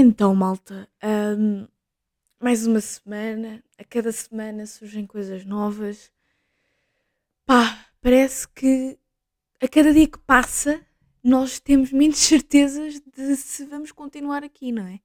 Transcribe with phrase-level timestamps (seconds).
[0.00, 0.88] Então, malta,
[1.38, 1.66] hum,
[2.40, 3.62] mais uma semana.
[3.78, 6.12] A cada semana surgem coisas novas.
[7.46, 8.98] Pá, parece que
[9.62, 10.84] a cada dia que passa
[11.24, 15.00] nós temos menos certezas de se vamos continuar aqui, não é?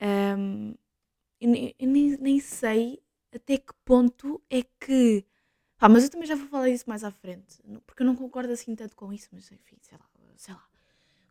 [0.00, 0.74] Hum,
[1.40, 3.02] eu ne- eu nem, nem sei
[3.34, 5.26] até que ponto é que.
[5.78, 7.58] Pá, mas eu também já vou falar disso mais à frente.
[7.86, 10.66] Porque eu não concordo assim tanto com isso, mas enfim, sei lá, sei lá.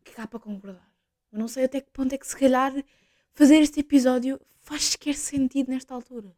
[0.01, 0.94] O que é que há para concordar?
[1.35, 2.71] Eu não sei até que ponto é que se calhar
[3.33, 6.33] fazer este episódio faz sequer sentido nesta altura.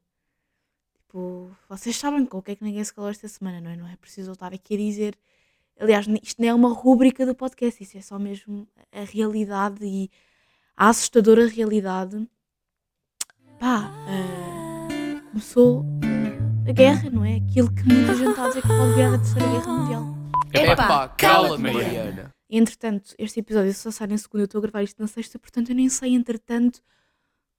[0.95, 3.75] Tipo, vocês sabem com o que é que ninguém se calou esta semana, não é?
[3.75, 5.15] Não é preciso eu estar aqui a dizer.
[5.79, 10.09] Aliás, isto não é uma rúbrica do podcast, isso é só mesmo a realidade e
[10.75, 12.27] a assustadora realidade.
[13.59, 15.85] Pá, ah, começou
[16.67, 17.35] a guerra, não é?
[17.35, 20.17] Aquilo que muita gente está a dizer que pode virar a terceira guerra mundial.
[20.51, 22.36] Epá, cala-te, Mariana.
[22.49, 25.69] Entretanto, este episódio só sai na segunda, eu estou a gravar isto na sexta, portanto
[25.69, 26.81] eu nem sei, entretanto,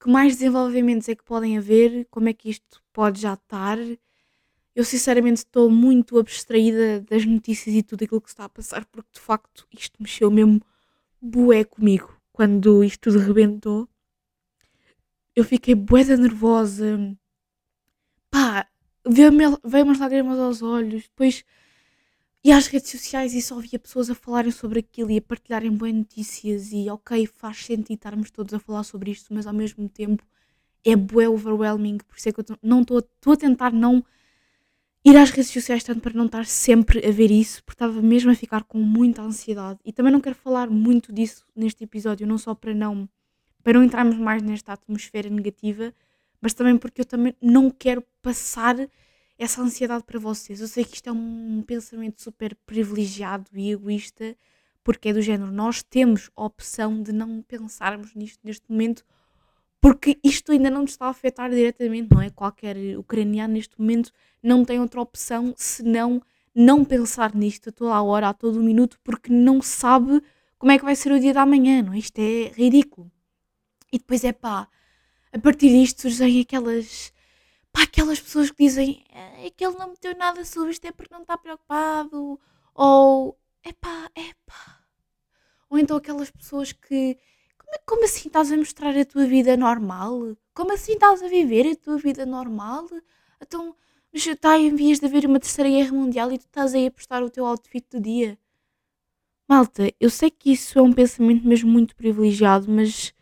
[0.01, 3.79] que mais desenvolvimentos é que podem haver, como é que isto pode já estar.
[4.75, 9.11] Eu sinceramente estou muito abstraída das notícias e tudo aquilo que está a passar, porque
[9.13, 10.61] de facto isto mexeu mesmo
[11.21, 12.17] bué comigo.
[12.33, 13.89] Quando isto tudo rebentou,
[15.35, 17.17] eu fiquei bué da nervosa.
[18.31, 18.69] Pá,
[19.07, 21.45] veio-me veio umas lágrimas aos olhos, depois
[22.45, 25.71] e às redes sociais e só via pessoas a falarem sobre aquilo e a partilharem
[25.73, 29.89] boas notícias e ok, faz sentido estarmos todos a falar sobre isto, mas ao mesmo
[29.89, 30.25] tempo
[30.85, 34.05] é bué overwhelming, por isso é que eu não estou a tentar não
[35.05, 38.31] ir às redes sociais tanto para não estar sempre a ver isso, porque estava mesmo
[38.31, 39.79] a ficar com muita ansiedade.
[39.85, 43.09] E também não quero falar muito disso neste episódio, não só para não
[43.63, 45.93] para não entrarmos mais nesta atmosfera negativa,
[46.41, 48.77] mas também porque eu também não quero passar
[49.39, 50.61] essa ansiedade para vocês.
[50.61, 54.37] Eu sei que isto é um pensamento super privilegiado e egoísta,
[54.83, 59.05] porque é do género, nós temos a opção de não pensarmos nisto neste momento,
[59.81, 62.31] porque isto ainda não nos está a afetar diretamente, não é?
[62.31, 64.11] Qualquer ucraniano neste momento
[64.43, 66.21] não tem outra opção senão
[66.55, 70.21] não pensar nisto a toda a hora, a todo o minuto, porque não sabe
[70.59, 71.99] como é que vai ser o dia da manhã, não é?
[71.99, 73.09] Isto é ridículo.
[73.93, 74.69] E depois é pá,
[75.33, 77.13] a partir disto surgem aquelas
[77.83, 81.15] aquelas pessoas que dizem "É, é que ele não meteu nada sobre isto é porque
[81.15, 82.41] não está preocupado,
[82.75, 84.81] ou é pá, é pá.
[85.71, 87.19] Ou então aquelas pessoas que
[87.59, 90.37] como, é- como assim estás a mostrar a tua vida normal?
[90.55, 92.87] Como assim estás a viver a tua vida normal?
[93.43, 93.75] Então,
[94.13, 96.91] mas está em vias de haver uma terceira guerra mundial e tu estás aí a
[96.91, 98.39] postar o teu outfit do dia.
[99.49, 103.13] Malta, eu sei que isso é um pensamento mesmo muito privilegiado, mas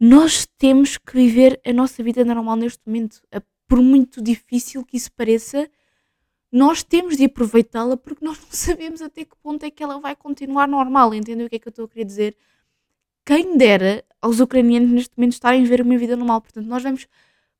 [0.00, 3.22] nós temos que viver a nossa vida normal neste momento.
[3.68, 5.70] Por muito difícil que isso pareça,
[6.50, 10.16] nós temos de aproveitá-la porque nós não sabemos até que ponto é que ela vai
[10.16, 11.14] continuar normal.
[11.14, 12.36] Entendeu o que é que eu estou a querer dizer?
[13.24, 16.40] Quem dera aos ucranianos neste momento estarem a viver uma vida normal.
[16.40, 17.06] Portanto, nós vamos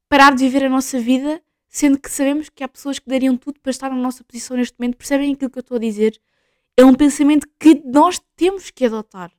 [0.09, 3.61] parar de viver a nossa vida, sendo que sabemos que há pessoas que dariam tudo
[3.61, 4.97] para estar na nossa posição neste momento.
[4.97, 6.19] Percebem aquilo que eu estou a dizer?
[6.77, 9.31] É um pensamento que nós temos que adotar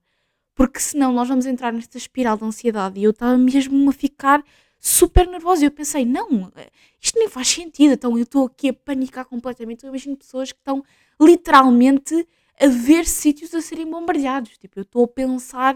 [0.60, 4.44] porque senão nós vamos entrar nesta espiral de ansiedade e eu estava mesmo a ficar
[4.80, 5.64] super nervosa.
[5.64, 6.70] E eu pensei, não, eh,
[7.02, 10.60] isto nem faz sentido, então eu estou aqui a panicar completamente, eu imagino pessoas que
[10.60, 10.84] estão
[11.20, 12.28] literalmente
[12.60, 15.76] a ver sítios a serem bombardeados, tipo, eu estou a pensar,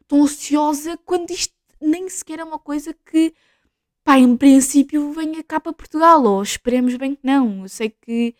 [0.00, 3.34] estou ansiosa quando isto nem sequer é uma coisa que,
[4.04, 8.34] pá, em princípio venha cá para Portugal, ou esperemos bem que não, eu sei que,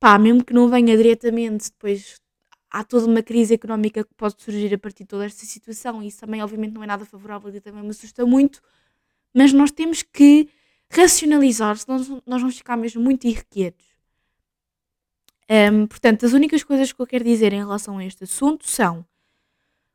[0.00, 2.20] pá, mesmo que não venha diretamente, depois
[2.70, 6.08] há toda uma crise económica que pode surgir a partir de toda esta situação e
[6.08, 8.60] isso também obviamente não é nada favorável e também me assusta muito,
[9.34, 10.48] mas nós temos que
[10.90, 13.84] racionalizar, senão nós- vamos ficar mesmo muito irrequietos.
[15.50, 19.04] Hum, portanto, as únicas coisas que eu quero dizer em relação a este assunto são,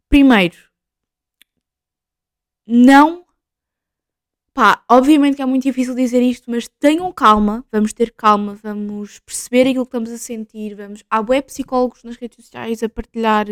[0.10, 0.58] primeiro,
[2.68, 3.26] não
[4.54, 9.20] Pá, obviamente que é muito difícil dizer isto, mas tenham calma, vamos ter calma, vamos
[9.20, 11.04] perceber aquilo que estamos a sentir, vamos.
[11.10, 13.46] Há web psicólogos nas redes sociais a partilhar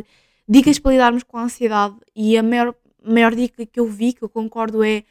[0.50, 4.24] dicas para lidarmos com a ansiedade e a maior, maior dica que eu vi, que
[4.24, 5.04] eu concordo, é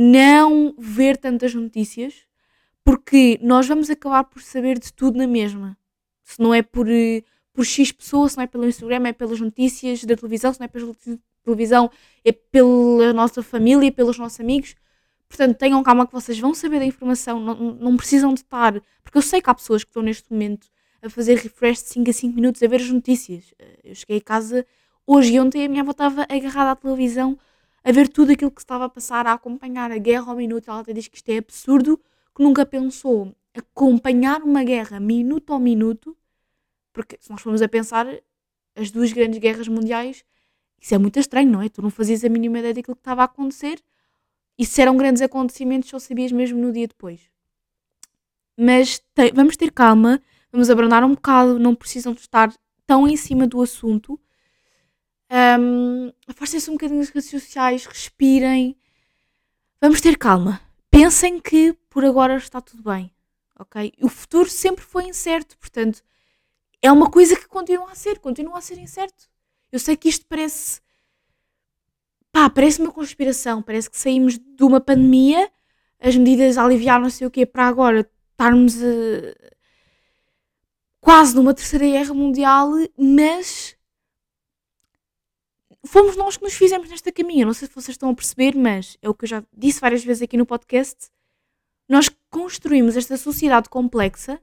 [0.00, 2.14] não ver tantas notícias,
[2.84, 5.76] porque nós vamos acabar por saber de tudo na mesma.
[6.22, 9.40] Se não é por, eh, por X pessoas, se não é pelo Instagram, é pelas
[9.40, 10.94] notícias da televisão, se não é pela
[11.44, 11.90] televisão,
[12.24, 14.76] é pela nossa família, pelos nossos amigos.
[15.28, 18.80] Portanto, tenham calma que vocês vão saber da informação, não, não precisam de estar.
[19.02, 20.68] Porque eu sei que há pessoas que estão neste momento
[21.02, 23.52] a fazer refresh de 5 a 5 minutos a ver as notícias.
[23.58, 24.64] Eh, Eu cheguei a casa
[25.04, 27.36] hoje e ontem a minha avó estava agarrada à televisão
[27.84, 30.70] a ver tudo aquilo que se estava a passar, a acompanhar a guerra ao minuto.
[30.70, 31.98] Ela até diz que isto é absurdo,
[32.34, 36.16] que nunca pensou acompanhar uma guerra minuto ao minuto,
[36.92, 38.06] porque se nós formos a pensar,
[38.76, 40.24] as duas grandes guerras mundiais
[40.80, 41.68] Isso é muito estranho, não é?
[41.68, 43.82] Tu não fazias a mínima ideia daquilo que estava a acontecer.
[44.56, 47.20] E se eram grandes acontecimentos, só sabias mesmo no dia depois.
[48.56, 50.20] Mas te, vamos ter calma,
[50.52, 52.52] vamos abrandar um bocado, não precisam de estar
[52.86, 54.20] tão em cima do assunto.
[55.30, 58.76] Um, Afastem-se um bocadinho das redes sociais, respirem.
[59.80, 60.60] Vamos ter calma.
[60.90, 63.10] Pensem que por agora está tudo bem,
[63.58, 63.92] ok?
[64.00, 66.02] O futuro sempre foi incerto, portanto,
[66.80, 69.28] é uma coisa que continua a ser, continua a ser incerto.
[69.70, 70.80] Eu sei que isto parece.
[72.32, 75.50] pá, parece uma conspiração, parece que saímos de uma pandemia,
[76.00, 79.34] as medidas aliviaram não sei o quê, para agora estarmos uh,
[81.00, 83.77] quase numa terceira guerra mundial, mas
[85.88, 87.46] fomos nós que nos fizemos nesta caminha.
[87.46, 90.04] Não sei se vocês estão a perceber, mas é o que eu já disse várias
[90.04, 91.10] vezes aqui no podcast.
[91.88, 94.40] Nós construímos esta sociedade complexa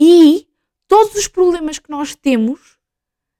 [0.00, 0.48] e
[0.86, 2.78] todos os problemas que nós temos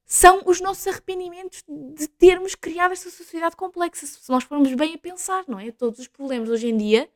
[0.05, 4.07] são os nossos arrependimentos de termos criado esta sociedade complexa.
[4.07, 5.71] Se nós formos bem a pensar, não é?
[5.71, 7.09] Todos os problemas hoje em dia,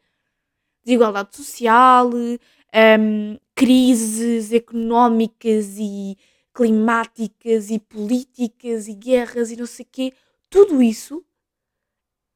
[0.84, 6.18] desigualdade social, um, crises económicas e
[6.54, 10.14] climáticas e políticas e guerras e não sei o quê,
[10.50, 11.26] tudo isso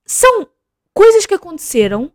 [0.05, 0.49] são
[0.93, 2.11] coisas que aconteceram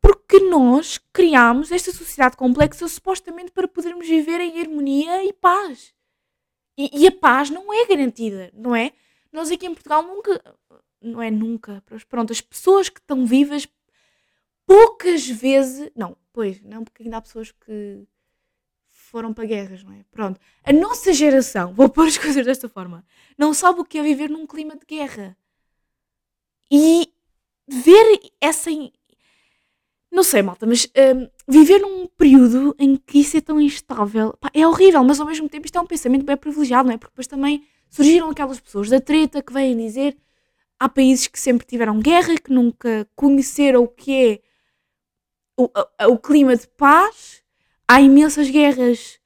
[0.00, 5.94] porque nós criámos esta sociedade complexa supostamente para podermos viver em harmonia e paz.
[6.76, 8.92] E, e, a paz não é garantida, não é?
[9.32, 10.42] Nós aqui em Portugal nunca,
[11.00, 13.68] não é nunca, pronto, as pessoas que estão vivas
[14.66, 18.06] poucas vezes, não, pois, não, porque ainda há pessoas que
[19.12, 20.02] foram para guerras, não é?
[20.10, 23.04] Pronto, a nossa geração, vou pôr as coisas desta forma,
[23.38, 25.36] não sabe o que é viver num clima de guerra.
[26.70, 27.12] E
[27.68, 28.70] ver essa
[30.10, 34.50] não sei, malta, mas um, viver num período em que isso é tão instável pá,
[34.52, 36.98] é horrível, mas ao mesmo tempo isto é um pensamento bem privilegiado, não é?
[36.98, 40.16] Porque depois também surgiram aquelas pessoas da treta que vêm dizer
[40.78, 44.40] há países que sempre tiveram guerra, que nunca conheceram o que é
[45.56, 47.41] o, o, o clima de paz.
[47.86, 49.18] Há imensas guerras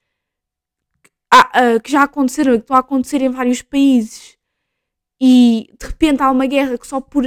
[1.35, 4.37] uh, que já aconteceram e que estão a acontecer em vários países
[5.21, 7.25] e de repente há uma guerra que só por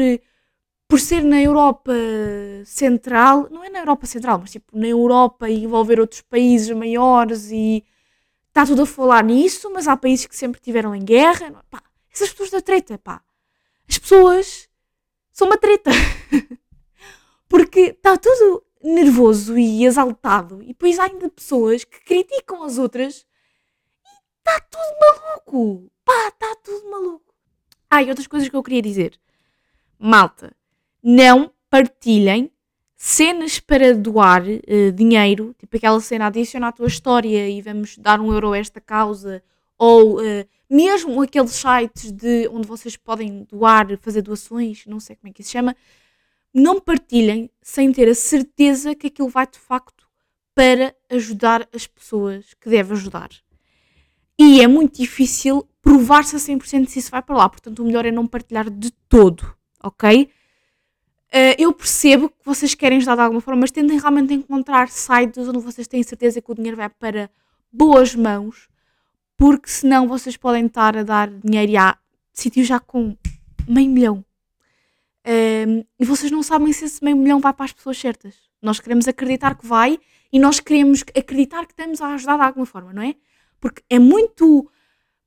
[0.88, 1.94] por ser na Europa
[2.66, 7.52] Central, não é na Europa Central, mas tipo na Europa e envolver outros países maiores
[7.52, 7.86] e
[8.48, 11.64] está tudo a falar nisso, mas há países que sempre tiveram em guerra.
[11.70, 13.22] Pá, essas pessoas da treta, pá.
[13.88, 14.68] As pessoas
[15.32, 15.92] são uma treta.
[17.48, 20.62] Porque está tudo nervoso e exaltado.
[20.64, 23.26] E depois há ainda pessoas que criticam as outras
[24.04, 24.10] e
[24.40, 25.92] está tudo maluco.
[26.06, 27.34] Pá, está tudo maluco.
[27.90, 29.20] Ah, e outras coisas que eu queria dizer.
[29.98, 30.56] Malta,
[31.04, 32.52] não partilhem
[32.96, 38.20] cenas para doar uh, dinheiro, tipo aquela cena adiciona à tua história e vamos dar
[38.20, 39.42] um euro a esta causa,
[39.78, 45.30] ou uh, mesmo aqueles sites de onde vocês podem doar, fazer doações, não sei como
[45.30, 45.76] é que se chama,
[46.60, 50.08] não partilhem sem ter a certeza que aquilo vai de facto
[50.54, 53.30] para ajudar as pessoas que deve ajudar.
[54.38, 58.06] E é muito difícil provar-se a 100% se isso vai para lá, portanto o melhor
[58.06, 60.30] é não partilhar de todo, ok?
[61.30, 65.48] Uh, eu percebo que vocês querem ajudar de alguma forma, mas tentem realmente encontrar sites
[65.48, 67.30] onde vocês têm certeza que o dinheiro vai para
[67.72, 68.68] boas mãos,
[69.38, 71.98] porque senão vocês podem estar a dar dinheiro a
[72.34, 73.16] sítios já com
[73.68, 74.26] meio milhão.
[75.30, 78.34] Um, e vocês não sabem se esse meio milhão vai para as pessoas certas.
[78.60, 80.00] Nós queremos acreditar que vai
[80.34, 83.14] e nós queremos acreditar que estamos a ajudar de alguma forma, não é?
[83.60, 84.68] Porque é muito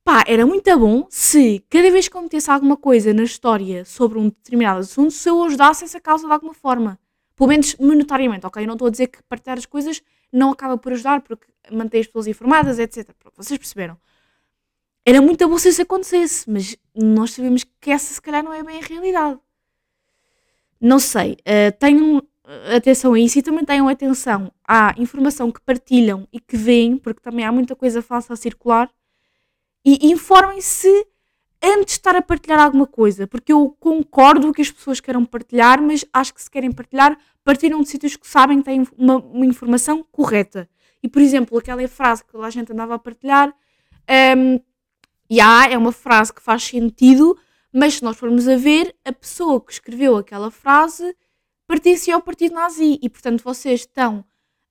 [0.04, 4.24] Pá, era muito bom se cada vez que acontecesse alguma coisa na história sobre um
[4.24, 6.98] determinado assunto, se eu ajudasse essa causa de alguma forma.
[7.36, 8.66] Pelo menos monetariamente, ok?
[8.66, 12.06] não estou a dizer que partilhar as coisas não acaba por ajudar, porque mantém as
[12.08, 13.10] pessoas informadas, etc.
[13.36, 13.96] Vocês perceberam?
[15.06, 18.62] Era muito bom se isso acontecesse, mas nós sabemos que essa se calhar não é
[18.62, 19.38] bem a realidade.
[20.82, 21.34] Não sei.
[21.40, 22.20] Uh, tenham
[22.74, 27.20] atenção a isso e também tenham atenção à informação que partilham e que veem, porque
[27.20, 28.90] também há muita coisa falsa a circular
[29.84, 31.06] e informem-se
[31.62, 35.80] antes de estar a partilhar alguma coisa, porque eu concordo que as pessoas queiram partilhar,
[35.80, 39.46] mas acho que se querem partilhar, partilham de sítios que sabem que têm uma, uma
[39.46, 40.68] informação correta.
[41.00, 43.54] E, por exemplo, aquela frase que a gente andava a partilhar,
[44.36, 44.60] um,
[45.30, 47.38] yeah, é uma frase que faz sentido,
[47.72, 51.16] mas se nós formos a ver, a pessoa que escreveu aquela frase
[51.66, 54.24] pertencia ao partido nazi e, portanto, vocês estão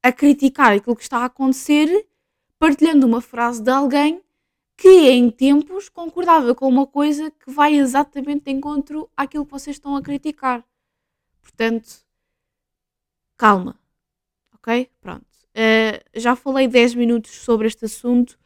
[0.03, 2.07] a criticar aquilo que está a acontecer
[2.59, 4.21] partilhando uma frase de alguém
[4.77, 9.75] que em tempos concordava com uma coisa que vai exatamente de encontro àquilo que vocês
[9.75, 10.63] estão a criticar.
[11.41, 12.05] Portanto,
[13.37, 13.79] calma.
[14.53, 14.89] Ok?
[14.99, 15.25] Pronto.
[15.51, 18.39] Uh, já falei 10 minutos sobre este assunto.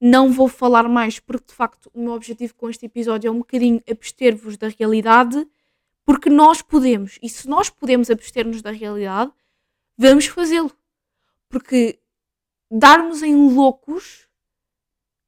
[0.00, 3.38] Não vou falar mais porque de facto o meu objetivo com este episódio é um
[3.38, 5.46] bocadinho abster-vos da realidade,
[6.04, 9.32] porque nós podemos, e se nós podemos abster-nos da realidade,
[9.96, 10.72] vamos fazê-lo.
[11.48, 11.98] Porque
[12.70, 14.28] darmos em loucos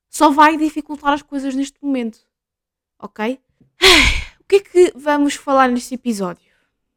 [0.08, 2.20] só vai dificultar as coisas neste momento.
[2.98, 3.40] Ok?
[4.40, 6.50] O que é que vamos falar neste episódio?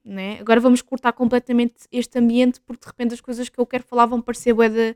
[0.04, 0.40] Né?
[0.40, 4.08] Agora vamos cortar completamente este ambiente porque de repente as coisas que eu quero falar
[4.08, 4.96] vão parecer bué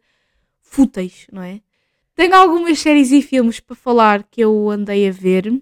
[0.60, 1.62] fúteis, não é?
[2.18, 5.54] Tenho algumas séries e filmes para falar que eu andei a ver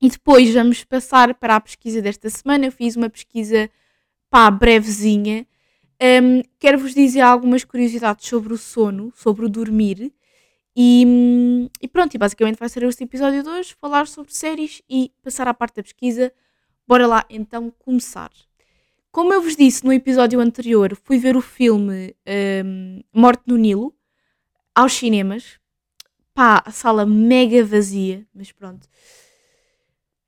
[0.00, 2.64] e depois vamos passar para a pesquisa desta semana.
[2.64, 3.68] Eu fiz uma pesquisa
[4.30, 5.46] pá, brevezinha.
[6.02, 10.14] Um, Quero-vos dizer algumas curiosidades sobre o sono, sobre o dormir.
[10.74, 15.12] E, e, pronto, e basicamente vai ser este episódio de hoje, falar sobre séries e
[15.22, 16.32] passar à parte da pesquisa.
[16.88, 18.30] Bora lá então começar.
[19.12, 22.16] Como eu vos disse no episódio anterior, fui ver o filme
[22.64, 23.94] um, Morte no Nilo
[24.74, 25.58] aos cinemas.
[26.36, 28.86] Pá, a sala mega vazia, mas pronto.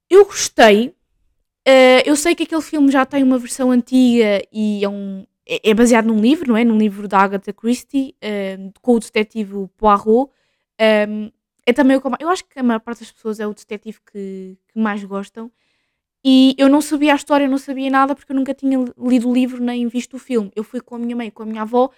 [0.09, 0.89] Eu gostei.
[1.69, 5.69] Uh, eu sei que aquele filme já tem uma versão antiga e é, um, é,
[5.69, 6.65] é baseado num livro, não é?
[6.65, 10.31] Num livro da Agatha Christie, uh, com o detetive Poirot.
[11.11, 11.31] Um,
[11.67, 13.99] é também o que eu acho que a maior parte das pessoas é o detetive
[14.11, 15.53] que, que mais gostam.
[16.25, 19.35] E eu não sabia a história, não sabia nada porque eu nunca tinha lido o
[19.35, 20.51] livro nem visto o filme.
[20.57, 21.91] Eu fui com a minha mãe, com a minha avó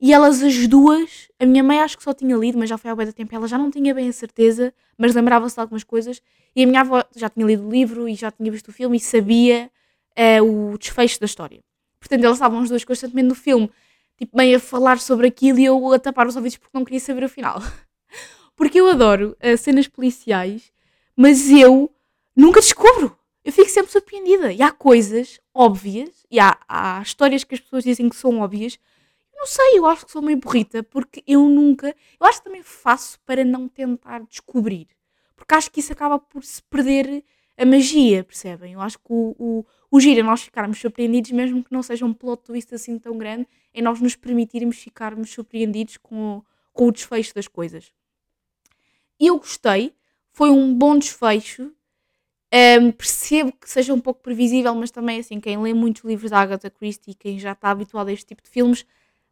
[0.00, 2.90] e elas as duas, a minha mãe acho que só tinha lido, mas já foi
[2.90, 6.22] há bem tempo, ela já não tinha bem a certeza, mas lembrava-se de algumas coisas.
[6.54, 8.96] E a minha avó já tinha lido o livro e já tinha visto o filme
[8.96, 9.70] e sabia
[10.40, 11.60] uh, o desfecho da história.
[12.00, 13.70] Portanto, elas estavam os dois constantemente no filme,
[14.16, 17.00] tipo, bem a falar sobre aquilo e eu a tapar os ouvidos porque não queria
[17.00, 17.60] saber o final.
[18.56, 20.72] porque eu adoro uh, cenas policiais,
[21.16, 21.90] mas eu
[22.36, 24.52] nunca descubro eu fico sempre surpreendida.
[24.52, 28.78] E há coisas óbvias, e há, há histórias que as pessoas dizem que são óbvias.
[29.38, 31.94] Não sei, eu acho que sou meio burrita, porque eu nunca.
[32.20, 34.88] Eu acho que também faço para não tentar descobrir.
[35.36, 37.24] Porque acho que isso acaba por se perder
[37.56, 38.72] a magia, percebem?
[38.72, 42.04] Eu acho que o, o, o giro é nós ficarmos surpreendidos, mesmo que não seja
[42.04, 46.42] um plot twist assim tão grande, é nós nos permitirmos ficarmos surpreendidos com,
[46.72, 47.92] com o desfecho das coisas.
[49.20, 49.94] E eu gostei,
[50.32, 51.72] foi um bom desfecho,
[52.80, 56.40] um, percebo que seja um pouco previsível, mas também assim, quem lê muitos livros da
[56.40, 58.84] Agatha Christie, quem já está habituado a este tipo de filmes,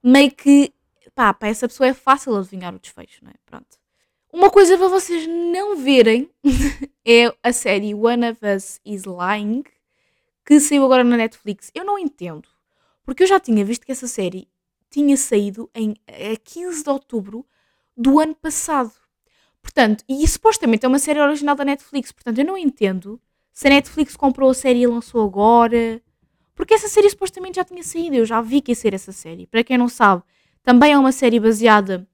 [0.06, 0.72] meio que
[1.14, 3.34] pá, para essa pessoa é fácil adivinhar o desfecho, não é?
[3.44, 3.78] Pronto.
[4.32, 6.30] Uma coisa para vocês não verem
[7.04, 9.64] é a série One of Us is Lying,
[10.44, 11.70] que saiu agora na Netflix.
[11.74, 12.48] Eu não entendo,
[13.04, 14.48] porque eu já tinha visto que essa série
[14.90, 17.46] tinha saído em a 15 de outubro
[17.96, 18.92] do ano passado.
[19.62, 23.20] Portanto, e supostamente é uma série original da Netflix, portanto eu não entendo
[23.52, 26.00] se a Netflix comprou a série e lançou agora.
[26.56, 29.46] Porque essa série supostamente já tinha saído, eu já vi que ia ser essa série.
[29.46, 30.22] Para quem não sabe,
[30.64, 32.08] também é uma série baseada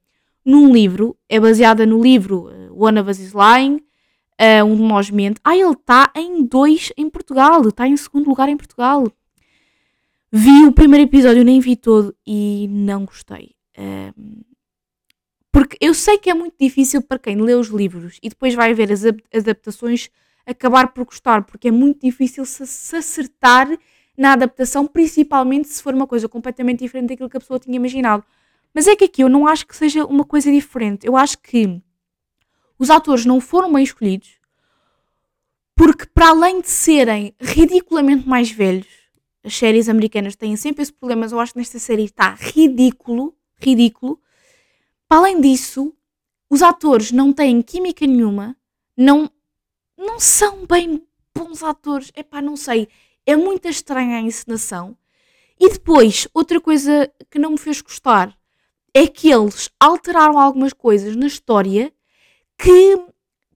[0.45, 4.83] num livro, é baseada no livro uh, One of Us is Lying, uh, um de
[4.83, 5.41] nós mente.
[5.45, 9.07] Ah, ele está em dois em Portugal, está em segundo lugar em Portugal.
[10.33, 13.55] Vi o primeiro episódio, nem vi todo e não gostei.
[13.79, 14.43] Uh,
[15.53, 18.75] porque eu sei que é muito difícil para quem lê os livros e depois vai
[18.75, 20.11] ver as adaptações
[20.45, 23.69] acabar por gostar, porque é muito difícil se, se acertar
[24.17, 28.25] na adaptação, principalmente se for uma coisa completamente diferente daquilo que a pessoa tinha imaginado.
[28.75, 31.07] Mas é que aqui eu não acho que seja uma coisa diferente.
[31.07, 31.81] Eu acho que
[32.79, 34.43] os atores não foram bem escolhidos
[35.75, 38.87] porque, para além de serem ridiculamente mais velhos,
[39.43, 43.35] as séries americanas têm sempre esse problema, mas eu acho que nesta série está ridículo,
[43.57, 44.21] ridículo.
[45.09, 45.93] Além disso,
[46.49, 48.57] os atores não têm química nenhuma,
[48.97, 49.31] não,
[49.97, 51.03] não são bem
[51.35, 52.13] bons atores.
[52.15, 52.89] Epá, não sei.
[53.27, 54.97] É muito estranha a encenação.
[55.59, 58.37] E depois, outra coisa que não me fez gostar
[58.93, 61.93] é que eles alteraram algumas coisas na história
[62.59, 63.07] que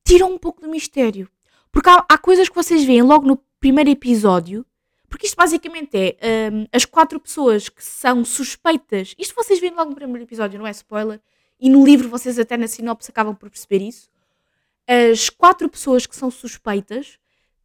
[0.05, 1.29] tiram um pouco do mistério.
[1.71, 4.65] Porque há, há coisas que vocês veem logo no primeiro episódio,
[5.09, 9.15] porque isto basicamente é um, as quatro pessoas que são suspeitas.
[9.19, 11.21] Isto vocês veem logo no primeiro episódio, não é spoiler
[11.59, 14.09] e no livro vocês até na sinopse acabam por perceber isso.
[14.87, 17.19] As quatro pessoas que são suspeitas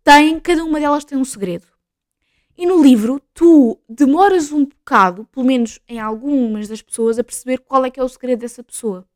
[0.04, 1.68] têm, cada uma delas tem um segredo.
[2.58, 7.60] E no livro tu demoras um bocado, pelo menos em algumas das pessoas, a perceber
[7.60, 9.08] qual é que é o segredo dessa pessoa.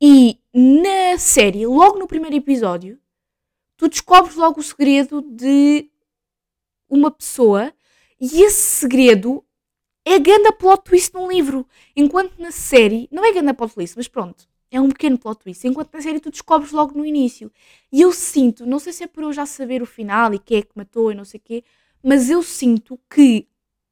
[0.00, 2.98] E na série, logo no primeiro episódio,
[3.76, 5.90] tu descobres logo o segredo de
[6.88, 7.72] uma pessoa
[8.20, 9.44] e esse segredo
[10.04, 11.66] é ganda plot twist num livro.
[11.94, 15.66] Enquanto na série, não é ganda plot twist, mas pronto, é um pequeno plot twist.
[15.66, 17.52] Enquanto na série tu descobres logo no início.
[17.92, 20.58] E eu sinto, não sei se é por eu já saber o final e quem
[20.58, 21.64] é que matou e não sei o quê,
[22.02, 23.46] mas eu sinto que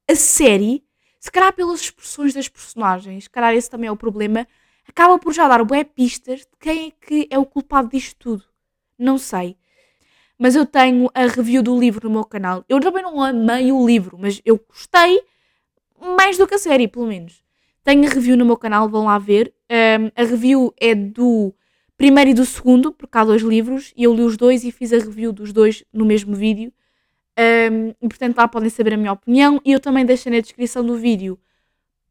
[0.09, 0.83] a série,
[1.19, 4.47] se calhar pelas expressões das personagens, se calhar esse também é o problema,
[4.87, 8.43] acaba por já dar bué pistas de quem é que é o culpado disto tudo.
[8.97, 9.55] Não sei.
[10.37, 12.63] Mas eu tenho a review do livro no meu canal.
[12.67, 15.21] Eu também não amei o livro, mas eu gostei
[16.01, 17.43] mais do que a série, pelo menos.
[17.83, 19.53] Tenho a review no meu canal, vão lá ver.
[19.69, 21.53] Um, a review é do
[21.97, 24.93] primeiro e do segundo, porque há dois livros, e eu li os dois e fiz
[24.93, 26.71] a review dos dois no mesmo vídeo.
[27.39, 29.61] Um, e portanto lá podem saber a minha opinião.
[29.63, 31.39] E eu também deixei na descrição do vídeo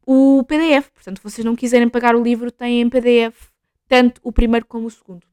[0.05, 0.89] o PDF.
[0.89, 3.49] Portanto, se vocês não quiserem pagar o livro, têm em PDF
[3.87, 5.25] tanto o primeiro como o segundo.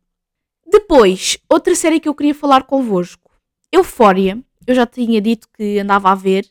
[0.66, 3.30] Depois, outra série que eu queria falar convosco.
[3.72, 4.42] Eufória.
[4.66, 6.46] Eu já tinha dito que andava a ver.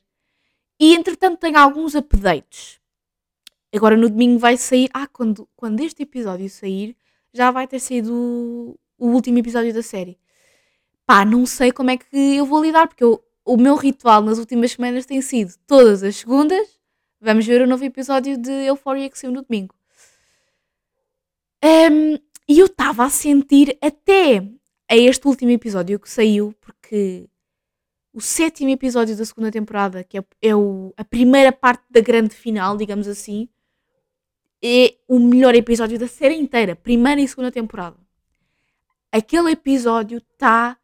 [0.79, 2.79] E entretanto tem alguns updates.
[3.75, 4.89] Agora no domingo vai sair.
[4.93, 6.95] Ah, quando, quando este episódio sair,
[7.33, 10.17] já vai ter saído o, o último episódio da série.
[11.05, 14.39] Pá, não sei como é que eu vou lidar, porque eu, o meu ritual nas
[14.39, 16.67] últimas semanas tem sido todas as segundas.
[17.21, 19.75] Vamos ver o novo episódio de Euphoria que saiu no domingo.
[21.63, 22.15] Um,
[22.47, 24.37] e eu estava a sentir até
[24.89, 27.29] a este último episódio que saiu, porque
[28.13, 32.35] o sétimo episódio da segunda temporada, que é, é o, a primeira parte da grande
[32.35, 33.47] final, digamos assim,
[34.61, 37.97] é o melhor episódio da série inteira, primeira e segunda temporada.
[39.11, 40.77] Aquele episódio está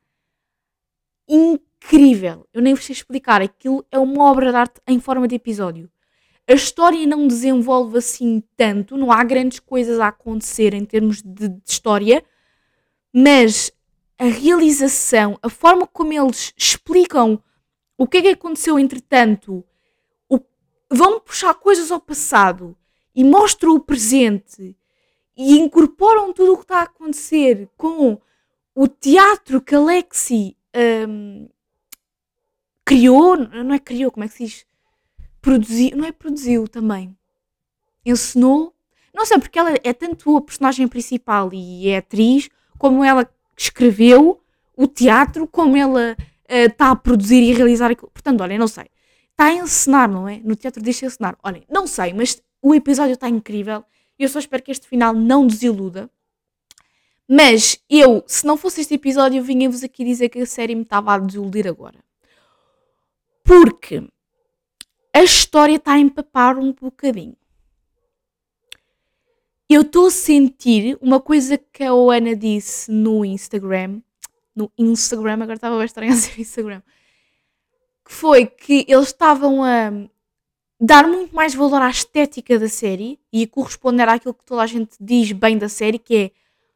[1.28, 1.71] incrível.
[2.54, 3.42] Eu nem vos sei explicar.
[3.42, 5.90] Aquilo é uma obra de arte em forma de episódio.
[6.48, 11.48] A história não desenvolve assim tanto, não há grandes coisas a acontecer em termos de,
[11.48, 12.24] de história,
[13.14, 13.72] mas
[14.18, 17.42] a realização, a forma como eles explicam
[17.98, 19.64] o que é que aconteceu entretanto,
[20.28, 20.40] o,
[20.90, 22.76] vão puxar coisas ao passado
[23.16, 24.76] e mostram o presente
[25.38, 28.20] e incorporam tudo o que está a acontecer com
[28.76, 30.58] o teatro que Alexi
[31.08, 31.48] um,
[32.86, 34.66] criou, não é criou, como é que se diz?
[35.42, 37.18] produziu, não é produziu também,
[38.06, 38.74] ensinou,
[39.14, 44.42] não sei, porque ela é tanto a personagem principal e é atriz, como ela escreveu
[44.78, 46.16] o teatro, como ela
[46.48, 48.10] está uh, a produzir e realizar aquilo.
[48.12, 48.86] Portanto, olhem, não sei.
[49.32, 50.40] Está a ensinar, não é?
[50.44, 51.38] No teatro deixa ensinar.
[51.44, 53.84] Olhem, não sei, mas o episódio está incrível.
[54.18, 56.10] Eu só espero que este final não desiluda.
[57.28, 61.14] Mas eu, se não fosse este episódio, vinha-vos aqui dizer que a série me estava
[61.14, 62.00] a desiludir agora.
[63.52, 64.02] Porque
[65.14, 67.36] a história está a empapar um bocadinho.
[69.70, 74.00] Eu estou a sentir uma coisa que a Oana disse no Instagram,
[74.56, 76.82] no Instagram, agora estava bem estranho a Instagram,
[78.06, 79.92] que foi que eles estavam a
[80.80, 84.68] dar muito mais valor à estética da série e a corresponder àquilo que toda a
[84.68, 86.32] gente diz bem da série, que é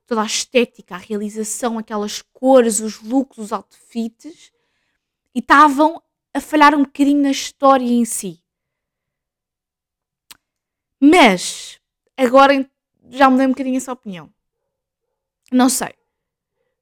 [0.05, 4.51] toda a estética, a realização, aquelas cores, os looks, os outfits,
[5.33, 6.01] e estavam
[6.35, 8.43] a falhar um bocadinho na história em si.
[10.99, 11.79] Mas,
[12.17, 12.69] agora
[13.09, 14.29] já mudei um bocadinho essa opinião.
[15.49, 15.93] Não sei.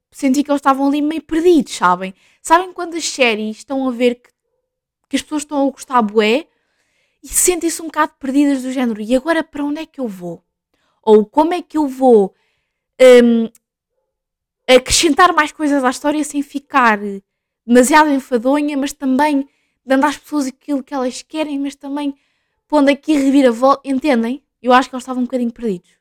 [0.09, 2.15] Senti que eles estavam ali meio perdidos, sabem?
[2.41, 4.31] Sabem quando as séries estão a ver que,
[5.07, 6.47] que as pessoas estão a gostar bué
[7.21, 9.01] e sentem-se um bocado perdidas do género.
[9.01, 10.43] E agora para onde é que eu vou?
[10.99, 12.33] Ou como é que eu vou
[13.23, 13.49] um,
[14.67, 16.97] acrescentar mais coisas à história sem ficar
[17.65, 19.47] demasiado enfadonha, mas também
[19.85, 22.15] dando às pessoas aquilo que elas querem, mas também
[22.67, 23.81] pondo aqui reviravolta.
[23.87, 24.43] Entendem?
[24.61, 25.91] Eu acho que eles estavam um bocadinho perdidos.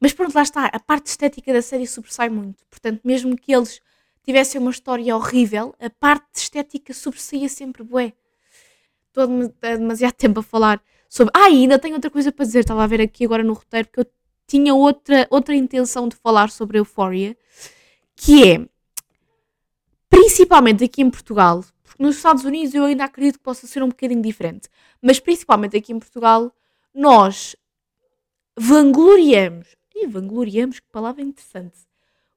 [0.00, 0.66] Mas pronto, lá está.
[0.66, 2.64] A parte estética da série sobressai muito.
[2.70, 3.80] Portanto, mesmo que eles
[4.22, 8.12] tivessem uma história horrível, a parte estética sobressaía sempre bué.
[9.08, 9.26] Estou
[9.60, 11.32] demasiado tempo a falar sobre.
[11.34, 12.60] Ah, ainda tenho outra coisa para dizer.
[12.60, 14.06] Estava a ver aqui agora no roteiro, porque eu
[14.46, 17.36] tinha outra, outra intenção de falar sobre a Euphoria,
[18.16, 18.68] que é
[20.08, 23.88] principalmente aqui em Portugal, porque nos Estados Unidos eu ainda acredito que possa ser um
[23.88, 24.68] bocadinho diferente,
[25.00, 26.52] mas principalmente aqui em Portugal,
[26.94, 27.56] nós
[28.56, 31.78] vangloriamos, e vangloriamos, que palavra interessante,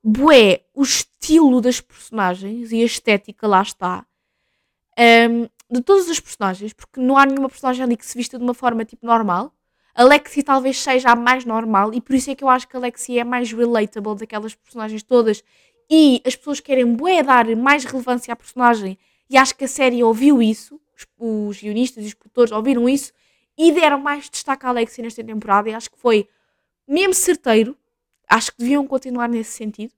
[0.03, 4.05] bué, o estilo das personagens e a estética lá está,
[5.29, 8.43] um, de todas as personagens, porque não há nenhuma personagem ali que se vista de
[8.43, 9.53] uma forma tipo normal.
[9.93, 12.75] A Lexi talvez seja a mais normal e por isso é que eu acho que
[12.75, 15.43] a Lexi é mais relatable daquelas personagens todas
[15.93, 18.97] e as pessoas querem bué dar mais relevância à personagem
[19.29, 20.79] e acho que a série ouviu isso,
[21.19, 23.11] os, guionistas e os produtores ouviram isso
[23.57, 26.29] e deram mais destaque à Alexia nesta temporada e acho que foi
[26.87, 27.77] mesmo certeiro.
[28.29, 29.93] Acho que deviam continuar nesse sentido.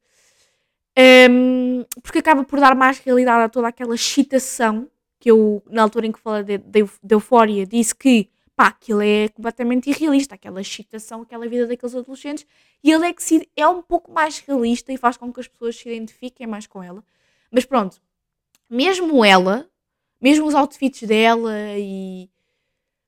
[1.30, 6.08] Um, porque acaba por dar mais realidade a toda aquela excitação que eu, na altura
[6.08, 11.48] em que falei de Eufória, disse que pá, aquilo é completamente irrealista, aquela excitação, aquela
[11.48, 12.46] vida daqueles adolescentes.
[12.84, 16.48] E Alexi é um pouco mais realista e faz com que as pessoas se identifiquem
[16.48, 17.04] mais com ela.
[17.52, 18.02] Mas pronto,
[18.70, 19.70] mesmo ela,
[20.22, 22.30] mesmo os outfits dela e.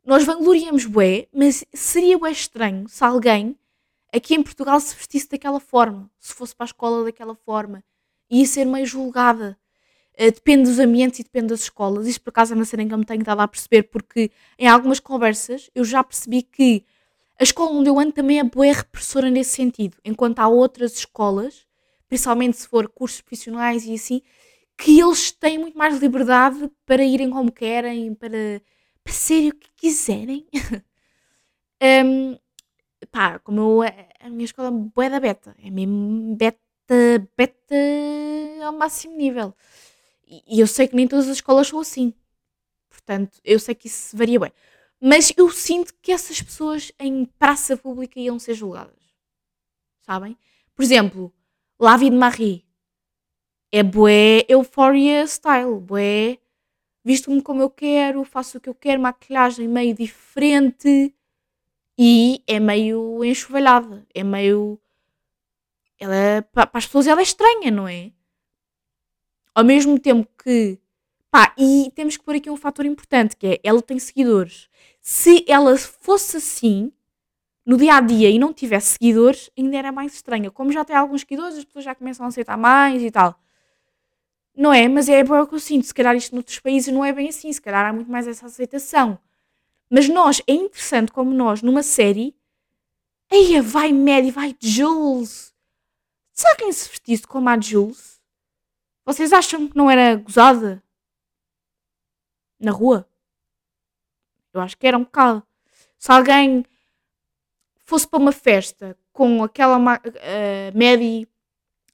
[0.06, 3.58] Nós vangloriamos bué, mas seria bué estranho se alguém
[4.14, 7.84] aqui em Portugal se vestisse daquela forma, se fosse para a escola daquela forma,
[8.30, 9.58] ia ser meio julgada.
[10.18, 12.08] Uh, depende dos ambientes e depende das escolas.
[12.08, 14.68] Isto por acaso é uma cena que eu me tenho dado a perceber, porque em
[14.68, 16.86] algumas conversas eu já percebi que
[17.40, 21.68] a escola onde eu ando também é boa repressora nesse sentido, enquanto há outras escolas,
[22.08, 24.22] principalmente se for cursos profissionais e assim,
[24.78, 28.62] que eles têm muito mais liberdade para irem como querem, para,
[29.04, 30.48] para serem o que quiserem.
[32.06, 32.38] um,
[33.12, 36.60] pá, como eu, a minha escola é boa da beta, é mesmo beta,
[37.38, 37.76] beta
[38.66, 39.54] ao máximo nível.
[40.28, 42.14] E, eu sei que nem todas as escolas são assim.
[42.90, 44.52] Portanto, eu sei que isso varia bem.
[45.00, 49.04] Mas eu sinto que essas pessoas em praça pública iam ser julgadas.
[50.02, 50.38] Sabem?
[50.74, 51.34] Por exemplo,
[51.80, 52.66] Lavi de Marie
[53.72, 56.40] é bué Euphoria style, bué
[57.04, 61.14] visto-me como eu quero, faço o que eu quero, maquilhagem meio diferente
[61.98, 64.80] e é meio enxovalhada, é meio.
[66.00, 68.12] Ela, para as pessoas ela é estranha, não é?
[69.56, 70.78] Ao mesmo tempo que.
[71.32, 74.70] Pá, e temos que pôr aqui um fator importante que é ela tem seguidores.
[75.02, 76.92] Se ela fosse assim,
[77.66, 80.52] no dia a dia e não tivesse seguidores, ainda era mais estranha.
[80.52, 83.40] Como já tem alguns seguidores, as pessoas já começam a aceitar mais e tal.
[84.56, 84.88] Não é?
[84.88, 85.86] Mas é o que eu sinto.
[85.86, 87.52] Se calhar isto noutros países não é bem assim.
[87.52, 89.18] Se calhar há muito mais essa aceitação.
[89.90, 92.36] Mas nós, é interessante como nós, numa série,
[93.32, 95.54] aí vai Maddie, vai Jules.
[96.34, 98.15] Se alguém se vestisse como a Jules,
[99.06, 100.84] vocês acham que não era gozada?
[102.60, 103.08] Na rua?
[104.54, 105.46] Eu acho que era um bocado.
[105.98, 106.66] Se alguém
[107.84, 109.82] fosse para uma festa com aquela uh,
[110.74, 111.28] Maddie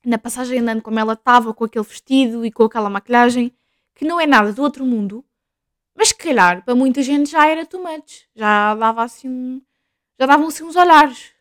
[0.06, 3.54] na passagem andando como ela estava, com aquele vestido e com aquela maquilhagem,
[3.93, 5.24] que não é nada do outro mundo,
[5.95, 9.62] mas que calhar para muita gente já era too much, já dava assim um,
[10.19, 11.32] já davam assim uns olhares,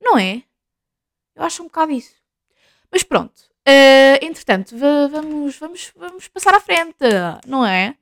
[0.00, 0.42] não é?
[1.34, 2.14] Eu acho um bocado isso.
[2.90, 7.04] Mas pronto, uh, entretanto, vamos, vamos, vamos passar à frente,
[7.46, 7.94] não é?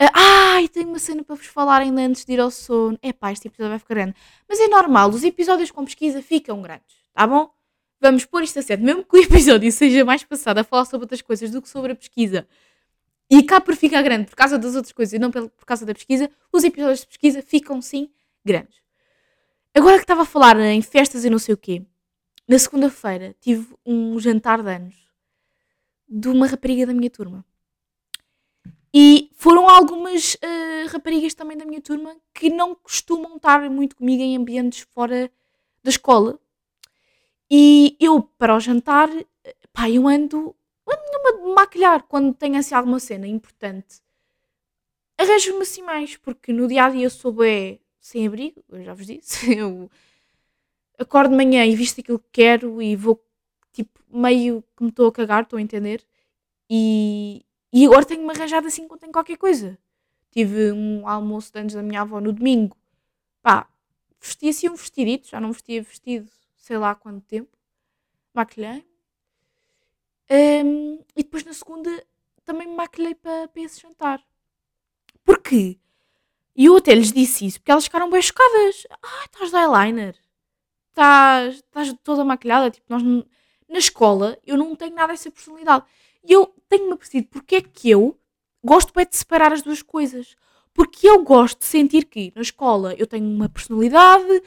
[0.00, 2.98] Uh, ai, tenho uma cena para vos falar ainda antes de ir ao sono.
[3.02, 4.14] É pá, este episódio vai ficar grande.
[4.48, 7.50] Mas é normal, os episódios com pesquisa ficam grandes, tá bom?
[8.00, 11.04] vamos pôr isto a sério, mesmo que o episódio seja mais passado a falar sobre
[11.04, 12.46] outras coisas do que sobre a pesquisa,
[13.30, 15.92] e cá por ficar grande por causa das outras coisas e não por causa da
[15.92, 18.10] pesquisa, os episódios de pesquisa ficam sim
[18.44, 18.80] grandes.
[19.74, 21.82] Agora que estava a falar em festas e não sei o quê,
[22.48, 25.08] na segunda-feira tive um jantar de anos
[26.08, 27.44] de uma rapariga da minha turma.
[28.92, 34.22] E foram algumas uh, raparigas também da minha turma que não costumam estar muito comigo
[34.22, 35.30] em ambientes fora
[35.82, 36.40] da escola,
[37.50, 39.08] e eu, para o jantar,
[39.72, 40.54] pá, eu ando,
[40.86, 44.02] ando a maquilhar quando tenho assim alguma cena importante.
[45.16, 49.06] Arranjo-me assim mais, porque no dia a dia sou bem sem abrigo, eu já vos
[49.06, 49.52] disse.
[49.58, 49.90] Eu
[50.98, 53.22] acordo de manhã e visto aquilo que quero e vou,
[53.72, 56.04] tipo, meio que me estou a cagar, estou a entender.
[56.68, 59.78] E, e agora tenho-me arranjado assim quando tenho qualquer coisa.
[60.30, 62.76] Tive um almoço de anos da minha avó no domingo.
[63.42, 63.68] Pá,
[64.20, 66.28] vesti assim um vestidito, já não vestia vestido
[66.68, 67.48] sei lá quanto tempo,
[68.34, 68.86] maquilhei.
[70.30, 71.90] Um, e depois na segunda
[72.44, 74.22] também me maquilhei para, para esse jantar.
[75.24, 75.78] Porquê?
[76.54, 78.86] E eu até lhes disse isso, porque elas ficaram bem chocadas.
[79.02, 80.14] Ah, estás de eyeliner.
[80.98, 82.70] Estás, estás toda maquilhada.
[82.72, 83.02] Tipo, nós
[83.68, 85.84] na escola eu não tenho nada dessa personalidade.
[86.24, 88.18] E eu tenho-me apercebido porque é que eu
[88.64, 90.34] gosto bem de separar as duas coisas.
[90.74, 94.42] Porque eu gosto de sentir que na escola eu tenho uma personalidade,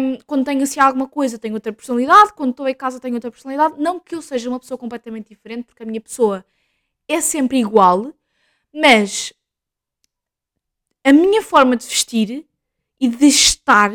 [0.00, 2.34] um, quando tenho assim alguma coisa, tenho outra personalidade.
[2.34, 3.74] Quando estou em casa, tenho outra personalidade.
[3.80, 6.44] Não que eu seja uma pessoa completamente diferente, porque a minha pessoa
[7.08, 8.12] é sempre igual,
[8.72, 9.32] mas
[11.02, 12.46] a minha forma de vestir
[13.00, 13.90] e de estar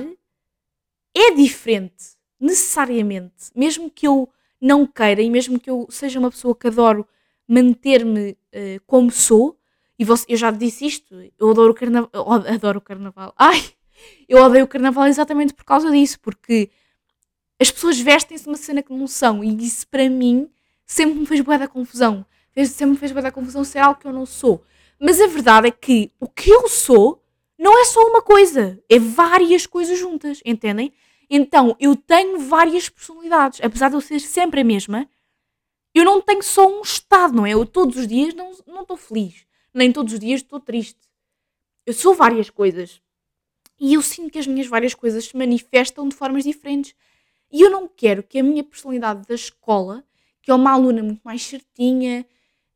[1.16, 3.52] é diferente, necessariamente.
[3.56, 7.08] Mesmo que eu não queira e mesmo que eu seja uma pessoa que adoro
[7.48, 9.58] manter-me uh, como sou,
[9.98, 12.10] e você, eu já disse isto, eu adoro o carnaval.
[12.54, 13.34] Adoro o carnaval.
[13.40, 13.64] Ai!
[14.28, 16.70] Eu odeio o carnaval exatamente por causa disso, porque
[17.60, 20.50] as pessoas vestem-se uma cena que não são, e isso para mim
[20.86, 22.26] sempre me fez boa da confusão.
[22.66, 24.64] Sempre me fez boa da confusão ser algo que eu não sou.
[25.00, 27.24] Mas a verdade é que o que eu sou
[27.58, 30.94] não é só uma coisa, é várias coisas juntas, entendem?
[31.30, 35.10] Então eu tenho várias personalidades, apesar de eu ser sempre a mesma.
[35.94, 37.54] Eu não tenho só um estado, não é?
[37.54, 41.00] Eu todos os dias não estou feliz, nem todos os dias estou triste.
[41.86, 43.02] Eu sou várias coisas.
[43.80, 46.96] E eu sinto que as minhas várias coisas se manifestam de formas diferentes.
[47.52, 50.04] E eu não quero que a minha personalidade da escola,
[50.42, 52.26] que é uma aluna muito mais certinha,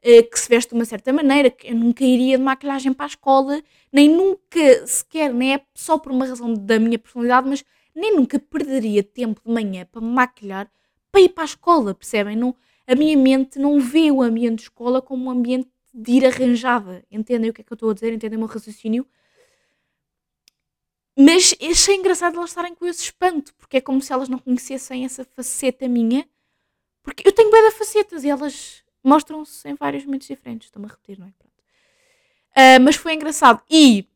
[0.01, 3.05] eh, que se veste de uma certa maneira, que eu nunca iria de maquilhagem para
[3.05, 7.63] a escola, nem nunca sequer, nem é só por uma razão da minha personalidade, mas
[7.95, 10.71] nem nunca perderia tempo de manhã para me maquilhar
[11.11, 12.35] para ir para a escola, percebem?
[12.35, 12.55] Não,
[12.87, 17.03] a minha mente não vê o ambiente de escola como um ambiente de ir arranjada.
[17.11, 18.13] Entendem o que é que eu estou a dizer?
[18.13, 19.07] Entendem o meu raciocínio?
[21.17, 25.03] Mas achei engraçado elas estarem com esse espanto, porque é como se elas não conhecessem
[25.03, 26.27] essa faceta minha.
[27.03, 30.67] Porque eu tenho de facetas e elas mostram-se em vários momentos diferentes.
[30.67, 31.39] Estou-me a repetir, não é?
[32.59, 33.61] Uh, mas foi engraçado.
[33.69, 34.07] E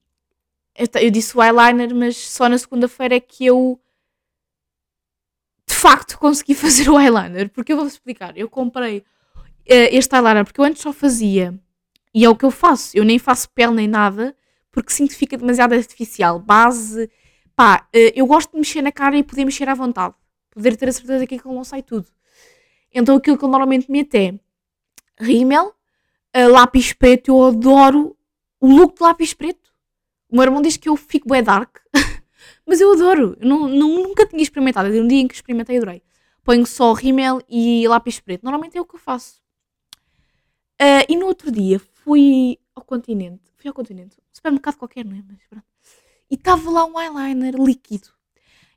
[0.75, 3.79] eu, disse o eyeliner, mas só na segunda-feira é que eu
[5.67, 7.49] de facto consegui fazer o eyeliner.
[7.49, 8.37] Porque eu vou explicar.
[8.37, 11.57] Eu comprei uh, este eyeliner porque eu antes só fazia,
[12.13, 12.95] e é o que eu faço.
[12.97, 14.35] Eu nem faço pele nem nada
[14.71, 16.39] porque sinto que fica demasiado artificial.
[16.39, 17.09] Base,
[17.55, 20.15] pá, uh, eu gosto de mexer na cara e poder mexer à vontade.
[20.51, 22.07] Poder ter a certeza que aquilo não sai tudo.
[22.91, 24.33] Então aquilo que eu normalmente meto é
[25.19, 25.73] rímel,
[26.35, 27.29] uh, lápis preto.
[27.29, 28.17] Eu adoro
[28.59, 29.62] o look de lápis preto.
[30.33, 31.77] O meu irmão diz que eu fico bem dark,
[32.65, 33.37] mas eu adoro.
[33.39, 34.89] Eu não, não, nunca tinha experimentado.
[34.89, 36.01] Um dia em que experimentei, adorei.
[36.43, 38.41] Ponho só rímel e lápis preto.
[38.41, 39.39] Normalmente é o que eu faço.
[40.81, 43.43] Uh, e no outro dia fui ao continente.
[43.57, 44.17] Fui ao continente.
[44.17, 45.21] Um supermercado qualquer, não é?
[45.21, 45.67] Mas pronto.
[46.31, 48.07] E estava lá um eyeliner líquido.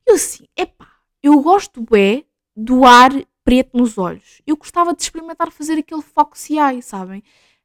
[0.06, 0.92] Eu assim, epá,
[1.22, 4.42] eu gosto bem do ar preto nos olhos.
[4.46, 7.22] Eu gostava de experimentar fazer aquele Foxy Eye, sabem?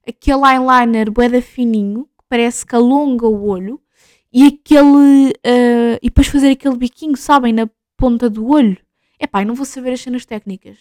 [0.08, 3.82] Aquele eyeliner boeda fininho, parece que alonga o olho,
[4.32, 5.32] e aquele.
[5.46, 7.52] Uh, e depois fazer aquele biquinho, sabem?
[7.52, 8.78] Na ponta do olho.
[9.20, 10.78] Epá, não vou saber as cenas técnicas.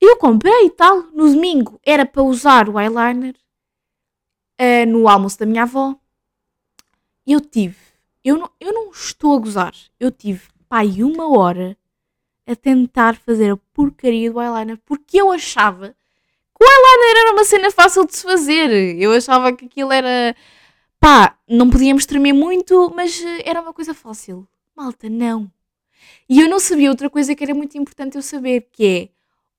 [0.00, 1.02] Eu comprei e tal.
[1.12, 3.34] No domingo era para usar o eyeliner
[4.60, 5.96] uh, no almoço da minha avó.
[7.26, 7.76] Eu tive.
[8.22, 9.74] Eu não, eu não estou a gozar.
[9.98, 11.76] Eu tive, pai, uma hora
[12.46, 15.96] a tentar fazer a porcaria do eyeliner porque eu achava
[16.60, 18.70] o eyeliner era uma cena fácil de se fazer.
[18.98, 20.34] Eu achava que aquilo era.
[21.00, 24.46] pá, não podíamos tremer muito, mas eh, era uma coisa fácil.
[24.76, 25.50] Malta, não.
[26.28, 29.08] E eu não sabia outra coisa que era muito importante eu saber, que é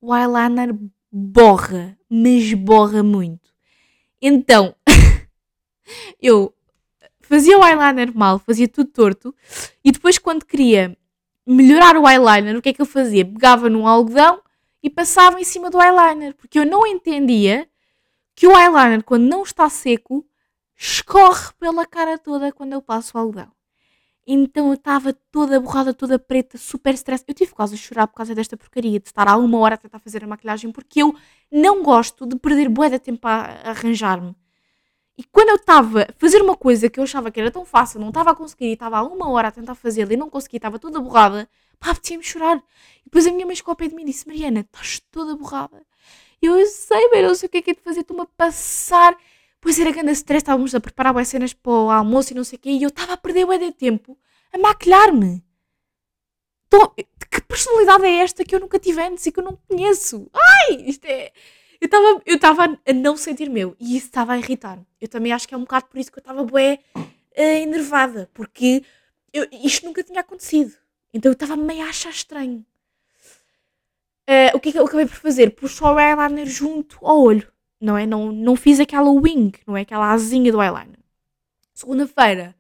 [0.02, 0.76] o eyeliner
[1.12, 3.50] borra, mas borra muito.
[4.22, 4.76] Então,
[6.22, 6.54] eu
[7.22, 9.36] fazia o eyeliner mal, fazia tudo torto,
[9.84, 10.98] e depois quando queria
[11.46, 13.26] melhorar o eyeliner, o que é que eu fazia?
[13.26, 14.42] Pegava num algodão
[14.82, 17.70] e passava em cima do eyeliner, porque eu não entendia
[18.36, 20.26] que o eyeliner, quando não está seco,
[20.76, 23.52] escorre pela cara toda quando eu passo o algodão.
[24.26, 27.26] Então eu estava toda borrada, toda preta, super stress.
[27.28, 29.78] Eu tive quase a chorar por causa desta porcaria, de estar há uma hora a
[29.78, 31.16] tentar fazer a maquilhagem, porque eu
[31.52, 34.36] não gosto de perder bué de tempo a arranjar-me.
[35.18, 38.00] E quando eu estava a fazer uma coisa que eu achava que era tão fácil,
[38.00, 40.58] não estava a conseguir, e estava há uma hora a tentar fazê-la e não consegui,
[40.58, 42.58] estava toda borrada, pá, apetecia-me chorar.
[42.58, 45.36] E depois a minha mãe chegou ao pé de mim e disse: Mariana, estás toda
[45.36, 45.86] borrada.
[46.42, 48.24] E eu, eu sei, mas não sei o que é que é de fazer, estou-me
[48.24, 49.18] a passar.
[49.62, 52.58] Pois era grande stress, estávamos a preparar as cenas para o almoço e não sei
[52.58, 54.18] o quê, e eu estava a perder o de tempo
[54.54, 55.44] a maquilhar-me.
[56.68, 56.94] Então,
[57.30, 60.30] que personalidade é esta que eu nunca tive antes e que eu não conheço?
[60.34, 61.32] Ai, isto é.
[61.82, 64.86] Eu estava eu estava a não sentir meu e isso estava a irritar-me.
[65.00, 68.30] Eu também acho que é um bocado por isso que eu estava bué uh, enervada,
[68.34, 68.84] porque
[69.34, 70.74] eu, isto nunca tinha acontecido.
[71.14, 72.66] Então eu estava meio a achar estranho.
[74.30, 75.56] Uh, o que é que eu acabei por fazer?
[75.56, 78.06] Pus o eyeliner junto ao olho, não é?
[78.06, 79.82] Não, não fiz aquela wing, não é?
[79.82, 81.00] Aquela asinha do eyeliner.
[81.74, 82.56] Segunda-feira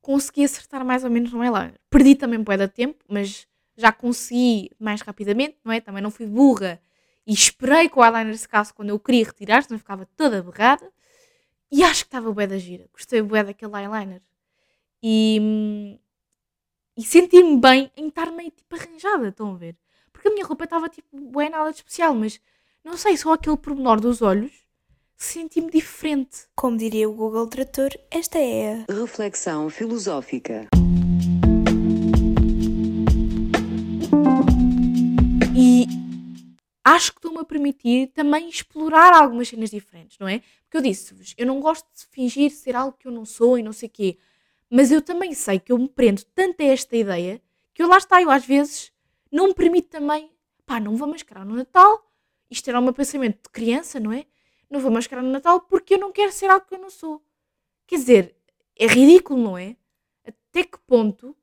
[0.00, 1.74] consegui acertar mais ou menos no eyeliner.
[1.90, 5.80] Perdi também bué de tempo, mas já consegui mais rapidamente, não é?
[5.80, 6.80] Também não fui burra
[7.26, 10.90] e esperei que o eyeliner secasse quando eu queria retirar, senão ficava toda berrada.
[11.72, 12.88] E acho que estava bué da gira.
[12.92, 14.22] Gostei bué daquele eyeliner.
[15.02, 15.98] E,
[16.96, 19.76] e senti-me bem em estar meio tipo arranjada, estão a ver?
[20.12, 22.40] Porque a minha roupa estava tipo bué nada de especial, mas
[22.84, 24.52] não sei, só aquele pormenor dos olhos
[25.16, 26.46] senti-me diferente.
[26.54, 30.68] Como diria o Google Trator, esta é a reflexão filosófica.
[37.00, 40.42] acho que estou-me a permitir também explorar algumas cenas diferentes, não é?
[40.64, 43.62] Porque eu disse-vos, eu não gosto de fingir ser algo que eu não sou e
[43.62, 44.18] não sei o quê,
[44.70, 47.42] mas eu também sei que eu me prendo tanto a esta ideia
[47.74, 48.92] que eu lá está, eu às vezes
[49.30, 50.30] não me permito também,
[50.64, 52.08] pá, não vou mascarar no Natal,
[52.50, 54.26] isto era o meu pensamento de criança, não é?
[54.68, 57.22] Não vou mascarar no Natal porque eu não quero ser algo que eu não sou.
[57.86, 58.36] Quer dizer,
[58.76, 59.76] é ridículo, não é?
[60.24, 61.36] Até que ponto,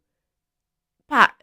[1.05, 1.35] pá,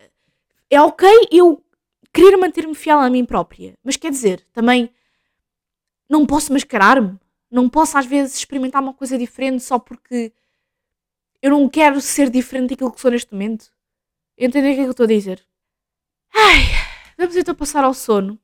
[0.70, 1.64] é ok eu
[2.12, 3.76] querer manter-me fiel a mim própria.
[3.82, 4.94] Mas quer dizer, também
[6.08, 7.18] não posso mascarar-me.
[7.50, 10.32] Não posso às vezes experimentar uma coisa diferente só porque
[11.44, 13.66] eu não quero ser diferente daquilo que sou neste momento.
[14.38, 15.44] Entendem o que é que eu estou a dizer?
[16.34, 16.62] Ai,
[17.18, 18.38] vamos então passar ao sono.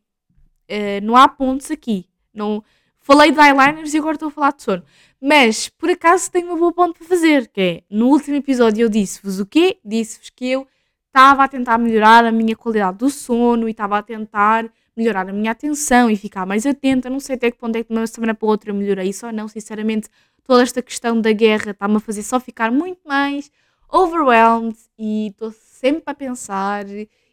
[0.68, 2.10] Uh, não há pontos aqui.
[2.30, 2.62] Não
[2.98, 4.84] falei de eyeliners e agora estou a falar de sono.
[5.18, 8.90] Mas por acaso tenho uma boa ponto para fazer, que é no último episódio eu
[8.90, 9.78] disse-vos o quê?
[9.82, 10.68] Disse-vos que eu
[11.06, 15.32] estava a tentar melhorar a minha qualidade do sono e estava a tentar melhorar a
[15.32, 17.08] minha atenção e ficar mais atenta.
[17.08, 19.24] Não sei até que ponto é que de uma semana para outra eu melhorei isso
[19.24, 19.48] ou não.
[19.48, 20.10] Sinceramente,
[20.40, 23.50] toda esta questão da guerra está-me a fazer só ficar muito mais
[23.88, 26.85] overwhelmed e estou sempre a pensar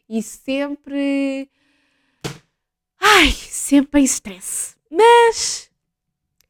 [0.09, 1.49] e sempre.
[2.99, 4.75] Ai, sempre em stress.
[4.89, 5.69] Mas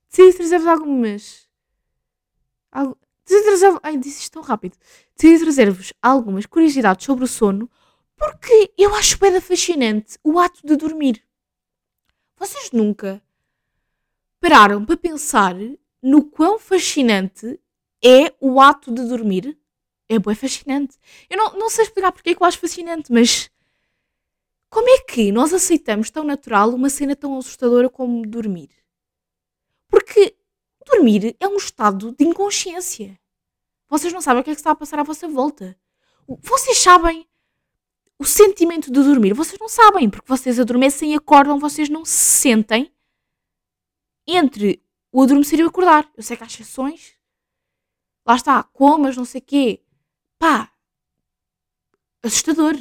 [0.10, 1.50] decidi trazer-vos algumas.
[2.72, 2.98] Algu...
[3.26, 3.80] Decidi trazer.
[3.84, 4.78] Ai, disse isto tão rápido.
[5.15, 7.70] Decidi trazer-vos algumas curiosidades sobre o sono
[8.15, 11.24] porque eu acho bem fascinante o ato de dormir.
[12.36, 13.22] Vocês nunca
[14.39, 15.56] pararam para pensar
[16.08, 17.60] no quão fascinante
[18.02, 19.60] é o ato de dormir?
[20.08, 20.98] É bem fascinante.
[21.30, 23.52] Eu não, não sei explicar porque é que eu acho fascinante, mas
[24.70, 28.70] como é que nós aceitamos tão natural uma cena tão assustadora como dormir?
[29.89, 30.34] Porque
[30.86, 33.20] dormir é um estado de inconsciência.
[33.89, 35.78] Vocês não sabem o que é que está a passar à vossa volta.
[36.39, 37.28] Vocês sabem
[38.17, 39.34] o sentimento de dormir.
[39.34, 42.93] Vocês não sabem, porque vocês adormecem e acordam, vocês não se sentem
[44.26, 46.10] entre o adormecer e o acordar.
[46.15, 47.13] Eu sei que há exceções.
[48.26, 49.82] Lá está, comas, não sei quê.
[50.38, 50.72] Pá,
[52.24, 52.76] assustador.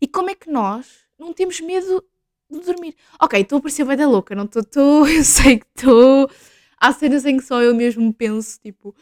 [0.00, 2.04] E como é que nós não temos medo
[2.50, 2.96] de dormir?
[3.20, 6.30] Ok, estou a parecer bem da louca, não estou, eu sei que estou.
[6.78, 8.94] Há cenas em que só eu mesmo penso, tipo,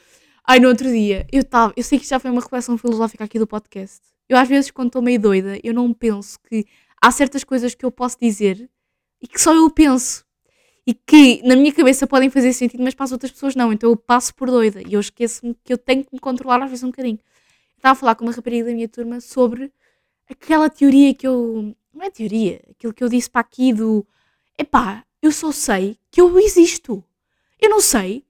[0.44, 3.38] ai, no outro dia, eu estava, eu sei que já foi uma reflexão filosófica aqui
[3.38, 4.00] do podcast.
[4.28, 6.66] Eu às vezes, quando estou meio doida, eu não penso que
[7.02, 8.70] há certas coisas que eu posso dizer
[9.20, 10.24] e que só eu penso.
[10.86, 13.72] E que na minha cabeça podem fazer sentido, mas para as outras pessoas não.
[13.72, 16.68] Então eu passo por doida e eu esqueço-me que eu tenho que me controlar às
[16.68, 17.18] vezes um bocadinho.
[17.76, 19.72] estava a falar com uma rapariga da minha turma sobre
[20.28, 21.74] aquela teoria que eu.
[21.92, 24.06] Não é teoria, aquilo que eu disse para aqui do.
[24.58, 27.02] Epá, eu só sei que eu existo.
[27.60, 28.24] Eu não sei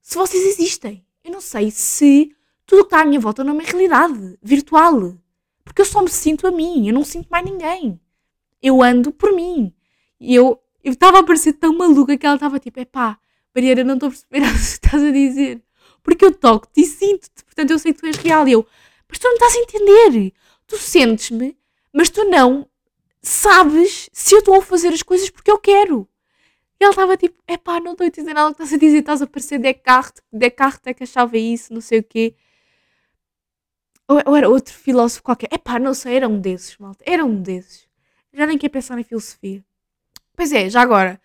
[0.00, 1.04] se vocês existem.
[1.22, 2.34] Eu não sei se
[2.66, 5.16] tudo que está à minha volta não é uma realidade virtual.
[5.64, 8.00] Porque eu só me sinto a mim, eu não sinto mais ninguém.
[8.60, 9.72] Eu ando por mim.
[10.18, 10.34] E
[10.82, 13.18] eu estava a parecer tão maluca que ela estava tipo, epá,
[13.54, 15.62] Mariana, não estou a perceber o que estás a dizer.
[16.02, 18.48] Porque eu toco-te e sinto-te, portanto eu sei que tu és real.
[18.48, 18.66] E eu,
[19.08, 20.32] mas tu não estás a entender.
[20.66, 21.56] Tu sentes-me,
[21.92, 22.66] mas tu não
[23.22, 26.08] sabes se eu estou a fazer as coisas porque eu quero.
[26.80, 29.20] E ela estava tipo, epá, não estou a entender nada que estás a dizer, estás
[29.22, 32.34] a parecer Descartes, Descartes é que achava isso, não sei o quê.
[34.08, 35.48] Ou, ou era outro filósofo qualquer.
[35.52, 37.04] Epá, não sei, era um desses, malta.
[37.06, 37.88] Era um desses.
[38.32, 39.64] Já nem quer pensar em filosofia.
[40.36, 41.20] Pois é, já agora,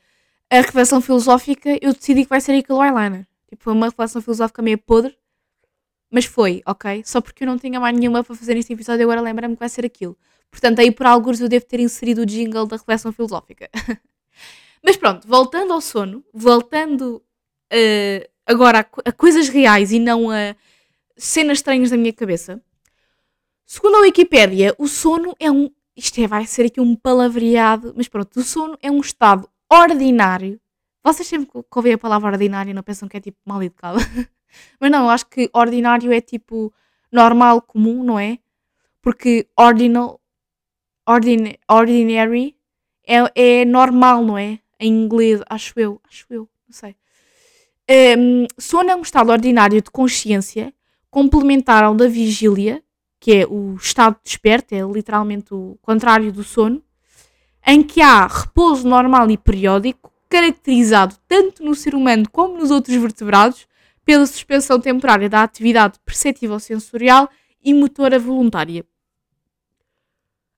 [0.49, 3.25] a reflexão filosófica, eu decidi que vai ser aquele eyeliner.
[3.49, 5.17] Tipo, foi uma reflexão filosófica meio podre,
[6.09, 7.03] mas foi, ok?
[7.05, 9.69] Só porque eu não tinha mais nenhuma para fazer este episódio, agora lembra-me que vai
[9.69, 10.17] ser aquilo.
[10.49, 13.69] Portanto, aí por alguns eu devo ter inserido o jingle da reflexão filosófica.
[14.83, 17.21] mas pronto, voltando ao sono, voltando
[17.73, 20.55] uh, agora a, a coisas reais e não a
[21.17, 22.61] cenas estranhas da minha cabeça.
[23.65, 25.69] Segundo a Wikipédia, o sono é um.
[25.95, 30.59] Isto é, vai ser aqui um palavreado, mas pronto, o sono é um estado ordinário.
[31.03, 33.99] Vocês sempre que ouvem a palavra ordinário não pensam que é tipo mal educado.
[34.79, 36.73] mas não, eu acho que ordinário é tipo
[37.11, 38.39] normal, comum, não é?
[39.01, 40.19] Porque ordinal,
[41.05, 42.55] ordin, ordinary
[43.07, 44.59] é, é normal, não é?
[44.79, 46.95] Em inglês, acho eu, acho eu, não sei.
[48.17, 50.73] Um, sono é um estado ordinário de consciência
[51.09, 52.83] complementar ao da vigília
[53.25, 56.79] que é o estado desperto, é literalmente o contrário do sono,
[57.65, 62.95] em que há repouso normal e periódico, caracterizado tanto no ser humano como nos outros
[62.95, 63.67] vertebrados
[64.05, 67.27] pela suspensão temporária da atividade perceptível sensorial
[67.63, 68.85] e motora voluntária.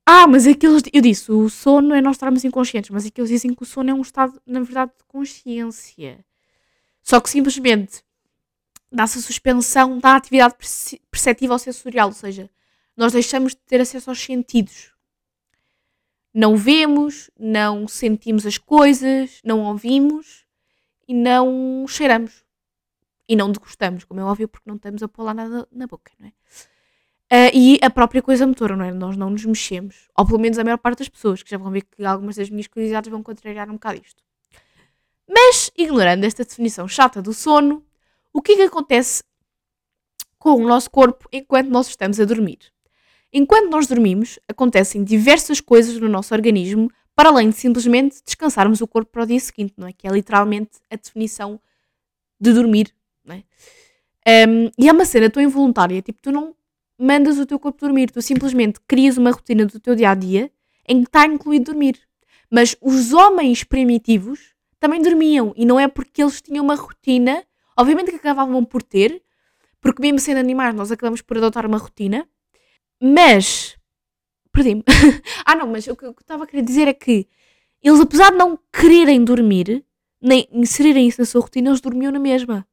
[0.06, 0.84] Ah, mas aqueles.
[0.92, 3.94] Eu disse, o sono é nós estarmos inconscientes, mas aqueles dizem que o sono é
[3.94, 6.20] um estado, na verdade, de consciência.
[7.02, 8.04] Só que simplesmente
[8.92, 10.56] dá-se a suspensão da atividade
[11.10, 12.50] perceptível sensorial, ou seja,
[12.98, 14.92] nós deixamos de ter acesso aos sentidos.
[16.34, 20.46] Não vemos, não sentimos as coisas, não ouvimos
[21.08, 22.44] e não cheiramos.
[23.30, 26.12] E não degustamos, como é óbvio, porque não estamos a pôr lá nada na boca,
[26.20, 26.32] não é?
[27.30, 28.92] Uh, e a própria coisa motora, não é?
[28.92, 30.08] Nós não nos mexemos.
[30.18, 32.50] Ou pelo menos a maior parte das pessoas, que já vão ver que algumas das
[32.50, 34.24] minhas curiosidades vão contrariar um bocado isto.
[35.28, 37.86] Mas, ignorando esta definição chata do sono,
[38.32, 39.22] o que é que acontece
[40.40, 42.60] com o nosso corpo enquanto nós estamos a dormir?
[43.32, 48.88] Enquanto nós dormimos, acontecem diversas coisas no nosso organismo, para além de simplesmente descansarmos o
[48.88, 49.94] corpo para o dia seguinte, não é?
[49.94, 51.60] Que é literalmente a definição
[52.40, 52.94] de dormir,
[53.26, 53.44] não é?
[54.48, 56.56] Um, e é uma cena tão involuntária, tipo, tu não
[56.98, 60.52] mandas o teu corpo dormir, tu simplesmente crias uma rotina do teu dia a dia
[60.88, 62.00] em que está incluído dormir.
[62.50, 67.44] Mas os homens primitivos também dormiam e não é porque eles tinham uma rotina,
[67.78, 69.22] obviamente que acabavam por ter,
[69.82, 72.28] porque mesmo sendo animais nós acabamos por adotar uma rotina,
[73.02, 73.78] mas
[74.52, 74.84] perdi-me.
[75.46, 77.28] ah, não, mas o que eu estava a querer dizer é que
[77.82, 79.86] eles, apesar de não quererem dormir,
[80.22, 82.68] nem inserirem isso na sua rotina, eles dormiam na mesma.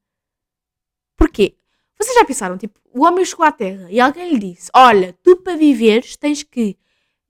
[1.17, 1.57] Porquê?
[1.99, 5.37] Vocês já pensaram, tipo, o homem chegou à Terra e alguém lhe disse: Olha, tu
[5.37, 6.77] para viveres tens que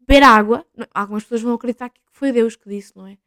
[0.00, 0.66] beber água.
[0.92, 3.18] Algumas pessoas vão acreditar que foi Deus que disse, não é?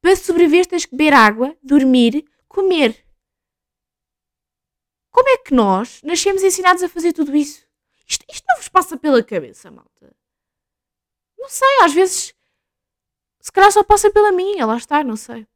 [0.00, 3.04] Para sobreviver tens que beber água, dormir, comer.
[5.10, 7.66] Como é que nós nascemos ensinados a fazer tudo isso?
[8.10, 10.12] Isto, isto não vos passa pela cabeça, malta?
[11.38, 12.34] Não sei, às vezes.
[13.40, 15.46] Se calhar só passa pela minha, lá está, não sei.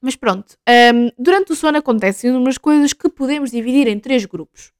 [0.00, 4.72] Mas pronto, hum, durante o sono acontecem umas coisas que podemos dividir em três grupos.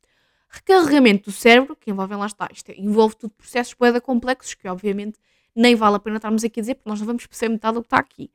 [0.48, 5.18] Recarregamento do cérebro, que envolve, lá está, isto envolve tudo processos poeda complexos, que obviamente
[5.56, 7.82] nem vale a pena estarmos aqui a dizer, porque nós não vamos perceber metade do
[7.82, 8.30] que está aqui.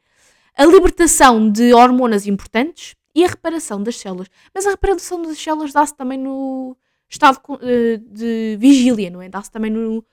[0.55, 4.27] A libertação de hormonas importantes e a reparação das células.
[4.53, 6.75] Mas a reparação das células dá-se também no
[7.09, 9.29] estado eh, de vigília, não é?
[9.29, 10.05] Dá-se também no.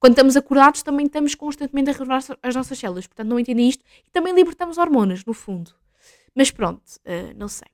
[0.00, 3.06] Quando estamos acordados, também estamos constantemente a renovar as nossas células.
[3.06, 3.84] Portanto, não entendem isto.
[4.06, 5.72] E também libertamos hormonas, no fundo.
[6.34, 7.68] Mas pronto, eh, não sei.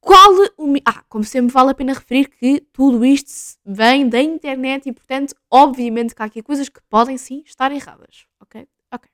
[0.00, 0.74] Qual o.
[0.86, 3.30] Ah, como sempre, vale a pena referir que tudo isto
[3.64, 8.24] vem da internet e, portanto, obviamente que há aqui coisas que podem sim estar erradas.
[8.40, 8.66] Ok?
[8.90, 9.10] Ok.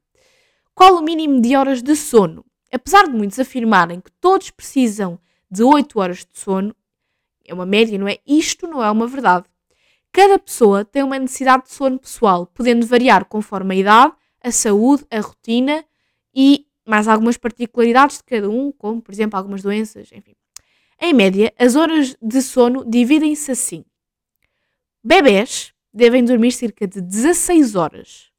[0.73, 2.45] Qual o mínimo de horas de sono?
[2.73, 5.19] Apesar de muitos afirmarem que todos precisam
[5.51, 6.75] de 8 horas de sono,
[7.47, 8.19] é uma média, não é?
[8.27, 9.47] Isto não é uma verdade.
[10.13, 15.05] Cada pessoa tem uma necessidade de sono pessoal, podendo variar conforme a idade, a saúde,
[15.11, 15.85] a rotina
[16.35, 20.35] e mais algumas particularidades de cada um, como, por exemplo, algumas doenças, enfim.
[21.01, 23.85] Em média, as horas de sono dividem-se assim.
[25.05, 28.31] Bebés devem dormir cerca de 16 horas.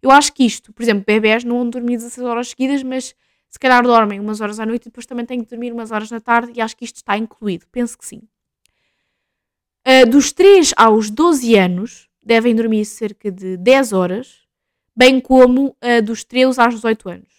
[0.00, 3.14] Eu acho que isto, por exemplo, bebés não vão dormir 16 horas seguidas, mas
[3.48, 6.10] se calhar dormem umas horas à noite e depois também têm que dormir umas horas
[6.10, 7.66] na tarde e acho que isto está incluído.
[7.70, 8.22] Penso que sim.
[9.88, 14.40] Ah, dos 3 aos 12 anos devem dormir cerca de 10 horas,
[14.96, 17.36] bem como ah, dos 13 aos 18 anos.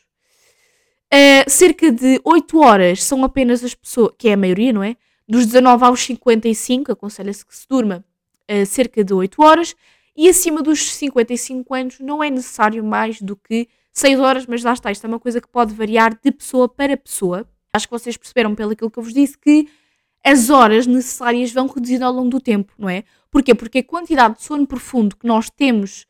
[1.14, 4.96] Uh, cerca de 8 horas são apenas as pessoas, que é a maioria, não é?
[5.28, 8.04] Dos 19 aos 55, aconselha-se que se durma
[8.50, 9.76] uh, cerca de 8 horas,
[10.16, 14.72] e acima dos 55 anos não é necessário mais do que 6 horas, mas lá
[14.72, 17.46] está, isto é uma coisa que pode variar de pessoa para pessoa.
[17.74, 19.68] Acho que vocês perceberam pelo que eu vos disse que
[20.24, 23.04] as horas necessárias vão reduzindo ao longo do tempo, não é?
[23.32, 23.56] Porquê?
[23.56, 26.06] Porque a quantidade de sono profundo que nós temos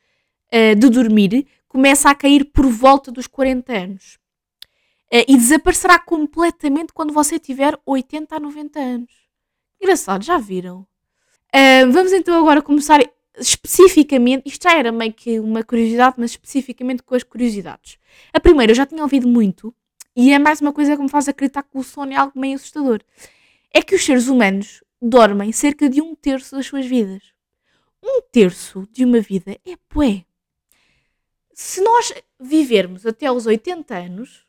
[0.54, 4.18] uh, de dormir começa a cair por volta dos 40 anos.
[5.14, 9.12] Uh, e desaparecerá completamente quando você tiver 80 a 90 anos.
[9.82, 10.80] Engraçado, já viram?
[11.54, 13.00] Uh, vamos então agora começar
[13.38, 14.44] especificamente.
[14.48, 17.98] Isto já era meio que uma curiosidade, mas especificamente com as curiosidades.
[18.34, 19.74] A primeira eu já tinha ouvido muito,
[20.16, 22.56] e é mais uma coisa que me faz acreditar que o sono é algo meio
[22.56, 23.02] assustador.
[23.74, 27.34] É que os seres humanos dormem cerca de um terço das suas vidas.
[28.02, 30.26] Um terço de uma vida é bué.
[31.54, 34.46] Se nós vivermos até aos 80 anos,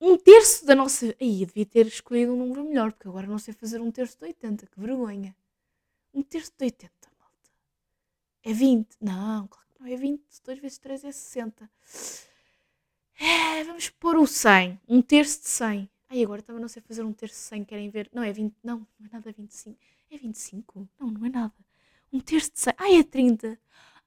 [0.00, 1.14] um terço da nossa.
[1.20, 4.24] Aí, devia ter escolhido um número melhor, porque agora não sei fazer um terço de
[4.24, 5.36] 80, que vergonha.
[6.12, 7.50] Um terço de 80, malta.
[8.42, 8.96] É 20.
[9.00, 10.22] Não, claro que não é 20.
[10.42, 11.70] 2 vezes 3 é 60.
[13.20, 14.80] É, vamos pôr o 100.
[14.88, 15.90] Um terço de 100.
[16.10, 17.64] Ai, agora também não sei fazer um terço de 100.
[17.64, 18.10] Querem ver?
[18.12, 18.56] Não, é 20.
[18.64, 19.78] Não, não é nada 25.
[20.10, 20.88] É 25?
[20.98, 21.54] Não, não é nada.
[22.12, 22.74] Um terço de 100.
[22.78, 23.58] Ai, é 30.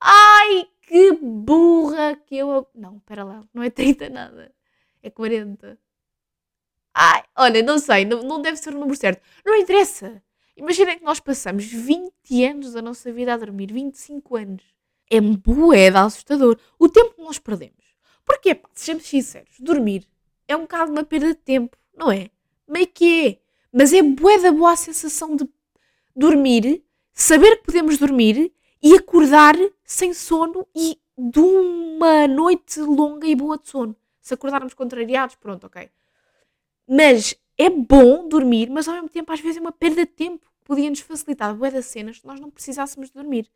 [0.02, 2.68] Ai, que burra que eu.
[2.76, 3.42] Não, espera lá.
[3.54, 4.54] Não é 30 nada.
[5.02, 5.80] É 40.
[6.94, 9.22] Ai, olha, não sei, não, não deve ser o número certo.
[9.46, 10.22] Não interessa.
[10.58, 14.64] Imaginem que nós passamos 20 anos da nossa vida a dormir, 25 anos.
[15.10, 16.60] É bué de assustador.
[16.78, 17.96] O tempo que nós perdemos.
[18.26, 20.08] Porque, pá, sejamos sinceros, dormir
[20.48, 22.30] é um bocado uma perda de tempo, não é?
[22.68, 23.40] Meio que é.
[23.72, 25.48] Mas é bué da boa a sensação de
[26.16, 26.84] dormir,
[27.14, 33.58] saber que podemos dormir e acordar sem sono e de uma noite longa e boa
[33.58, 33.96] de sono.
[34.22, 35.90] Se acordarmos contrariados, pronto, ok.
[36.88, 40.52] Mas é bom dormir, mas ao mesmo tempo às vezes é uma perda de tempo.
[40.64, 43.50] Podia-nos facilitar bué das cenas se nós não precisássemos de dormir.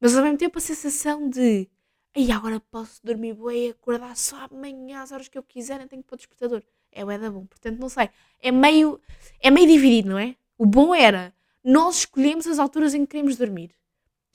[0.00, 1.68] Mas ao mesmo tempo a sensação de
[2.14, 5.88] aí agora posso dormir bué e acordar só amanhã às horas que eu quiser, não
[5.88, 6.62] tenho que pôr despertador.
[6.92, 7.46] É bué da bom.
[7.46, 8.10] Portanto, não sei.
[8.40, 9.00] É meio,
[9.40, 10.36] é meio dividido, não é?
[10.58, 11.34] O bom era
[11.64, 13.70] nós escolhemos as alturas em que queremos dormir.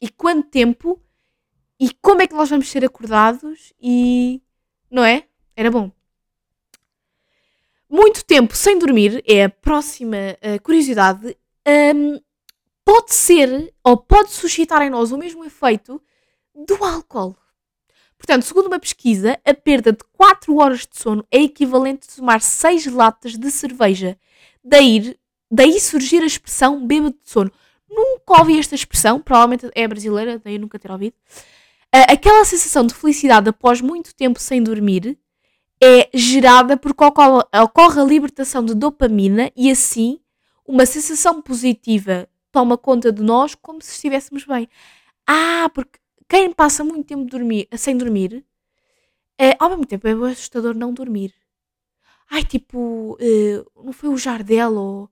[0.02, 1.00] E quanto tempo
[1.80, 4.42] e como é que nós vamos ser acordados e...
[4.90, 5.26] Não é?
[5.56, 5.92] Era bom.
[7.90, 11.38] Muito tempo sem dormir é a próxima uh, curiosidade.
[11.96, 12.20] Um,
[12.84, 16.02] pode ser ou pode suscitar em nós o mesmo efeito
[16.56, 17.36] do álcool.
[18.18, 22.42] Portanto, segundo uma pesquisa, a perda de 4 horas de sono é equivalente a tomar
[22.42, 24.18] 6 latas de cerveja.
[24.64, 25.16] Daí,
[25.50, 27.52] daí surgir a expressão bêbado de sono.
[27.90, 31.16] nunca ouvi esta expressão, provavelmente é brasileira, daí nunca ter ouvido.
[31.96, 35.18] Uh, aquela sensação de felicidade após muito tempo sem dormir
[35.82, 40.20] é gerada porque ocorre a libertação de dopamina e assim
[40.66, 44.68] uma sensação positiva toma conta de nós como se estivéssemos bem.
[45.26, 46.00] Ah, porque
[46.30, 48.46] quem passa muito tempo dormir, sem dormir,
[49.40, 51.34] é, ao mesmo tempo é assustador não dormir.
[52.30, 55.10] Ai, tipo, uh, não foi o Jardel ou.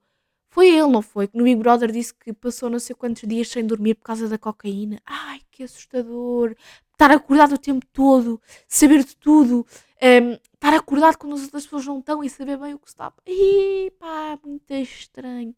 [0.49, 1.27] Foi ele, não foi?
[1.27, 4.27] Que no Big Brother disse que passou não sei quantos dias sem dormir por causa
[4.27, 5.01] da cocaína.
[5.05, 6.55] Ai, que assustador.
[6.93, 9.59] Estar acordado o tempo todo, saber de tudo,
[10.01, 12.87] um, ehm, estar acordado quando as outras pessoas não estão e saber bem o que
[12.87, 13.13] está.
[13.27, 15.53] Ih, pá, muito estranho.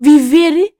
[0.00, 0.74] Viver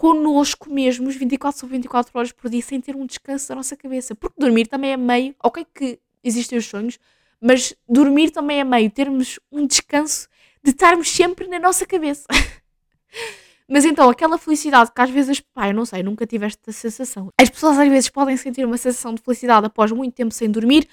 [0.00, 4.14] connosco mesmos 24 sobre 24 horas por dia sem ter um descanso da nossa cabeça.
[4.14, 5.34] Porque dormir também é meio.
[5.44, 6.98] Ok, que existem os sonhos,
[7.38, 10.26] mas dormir também é meio termos um descanso
[10.64, 12.26] de estarmos sempre na nossa cabeça.
[13.68, 17.28] mas então, aquela felicidade que às vezes, pá, eu não sei, nunca tive esta sensação.
[17.38, 20.88] As pessoas às vezes podem sentir uma sensação de felicidade após muito tempo sem dormir,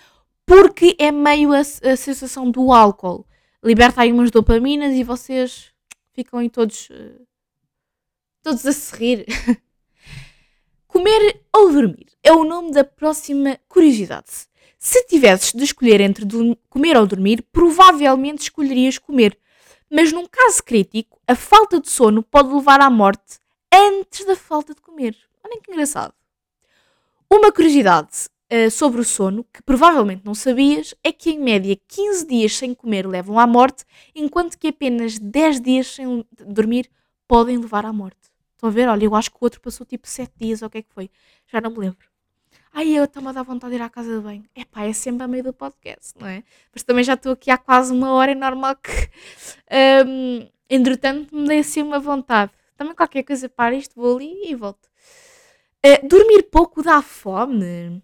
[0.45, 3.25] porque é meio a, a sensação do álcool.
[3.63, 5.71] Liberta aí umas dopaminas e vocês
[6.13, 6.89] ficam aí todos.
[6.89, 7.26] Uh,
[8.47, 9.25] todos a se rir.
[10.87, 14.47] Comer ou dormir é o nome da próxima curiosidade.
[14.79, 16.25] Se tivesses de escolher entre
[16.69, 19.37] comer ou dormir, provavelmente escolherias comer.
[19.91, 23.37] Mas num caso crítico, a falta de sono pode levar à morte
[23.69, 25.17] antes da falta de comer.
[25.43, 26.13] Olhem que engraçado.
[27.29, 32.25] Uma curiosidade uh, sobre o sono, que provavelmente não sabias, é que em média 15
[32.25, 33.83] dias sem comer levam à morte,
[34.15, 36.89] enquanto que apenas 10 dias sem dormir
[37.27, 38.26] podem levar à morte.
[38.57, 38.89] Estão a ver?
[38.89, 40.91] Olha, eu acho que o outro passou tipo 7 dias, ou o que é que
[40.91, 41.11] foi?
[41.45, 42.07] Já não me lembro.
[42.73, 44.43] Ai, eu estou-me a dar vontade de ir à casa de banho.
[44.55, 46.43] É pá, é sempre a meio do podcast, não é?
[46.73, 48.91] Mas também já estou aqui há quase uma hora, é normal que,
[50.07, 52.51] um, entretanto, me dê assim uma vontade.
[52.75, 54.87] Também qualquer coisa para isto, vou ali e volto.
[55.85, 58.01] Uh, dormir pouco dá fome?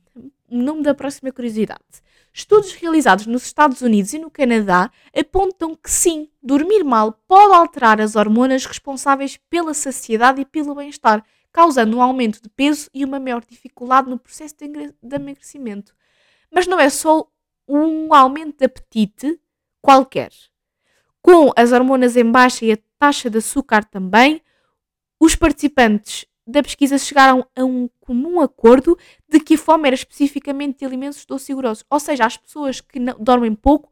[0.48, 2.03] Nome da próxima curiosidade.
[2.36, 8.02] Estudos realizados nos Estados Unidos e no Canadá apontam que sim, dormir mal pode alterar
[8.02, 13.20] as hormonas responsáveis pela saciedade e pelo bem-estar, causando um aumento de peso e uma
[13.20, 15.94] maior dificuldade no processo de emagrecimento.
[16.52, 17.28] Mas não é só
[17.68, 19.40] um aumento de apetite
[19.80, 20.32] qualquer.
[21.22, 24.42] Com as hormonas em baixa e a taxa de açúcar também,
[25.20, 28.98] os participantes da pesquisa chegaram a um comum acordo
[29.30, 31.86] de que a fome era especificamente de alimentos doces e grossos.
[31.90, 33.90] Ou seja, as pessoas que não, dormem pouco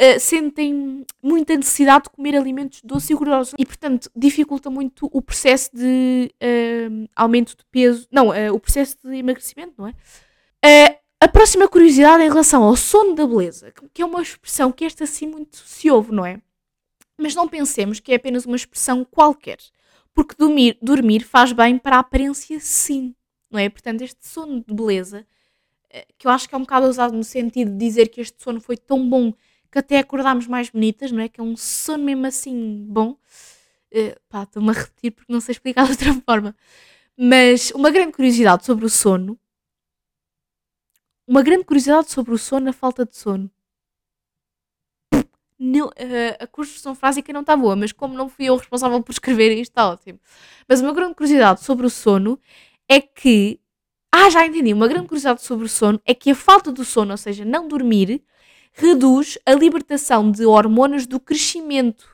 [0.00, 5.22] uh, sentem muita necessidade de comer alimentos doces e gordurosos e, portanto, dificulta muito o
[5.22, 9.94] processo de uh, aumento de peso, não, uh, o processo de emagrecimento, não é?
[11.20, 15.04] a próxima curiosidade em relação ao sono da beleza, que é uma expressão que esta
[15.04, 16.40] assim muito se ouve, não é?
[17.16, 19.58] Mas não pensemos que é apenas uma expressão qualquer,
[20.14, 23.14] porque dormir, dormir faz bem para a aparência, sim,
[23.50, 23.68] não é?
[23.68, 25.26] Portanto, este sono de beleza,
[26.18, 28.60] que eu acho que é um bocado usado no sentido de dizer que este sono
[28.60, 29.32] foi tão bom
[29.70, 31.28] que até acordámos mais bonitas, não é?
[31.28, 33.12] Que é um sono mesmo assim bom.
[33.92, 36.56] Uh, pá, estou-me a repetir porque não sei explicar de outra forma.
[37.16, 39.38] Mas uma grande curiosidade sobre o sono.
[41.26, 43.50] Uma grande curiosidade sobre o sono, a falta de sono.
[45.64, 45.92] Não, uh,
[46.40, 49.70] a construção frásica não está boa, mas como não fui eu responsável por escrever isto,
[49.70, 50.18] está ótimo.
[50.68, 52.36] Mas uma grande curiosidade sobre o sono
[52.88, 53.60] é que.
[54.10, 54.72] Ah, já entendi.
[54.72, 57.68] Uma grande curiosidade sobre o sono é que a falta do sono, ou seja, não
[57.68, 58.24] dormir,
[58.72, 62.08] reduz a libertação de hormonas do crescimento,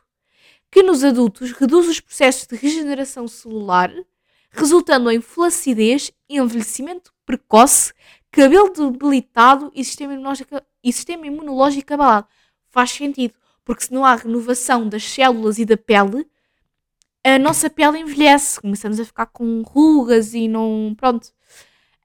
[0.70, 3.90] que nos adultos reduz os processos de regeneração celular,
[4.50, 7.94] resultando em flacidez, envelhecimento precoce,
[8.30, 12.28] cabelo debilitado e sistema imunológico, e sistema imunológico abalado.
[12.70, 13.34] Faz sentido,
[13.68, 16.26] porque se não há renovação das células e da pele,
[17.22, 20.94] a nossa pele envelhece, começamos a ficar com rugas e não.
[20.96, 21.28] Pronto.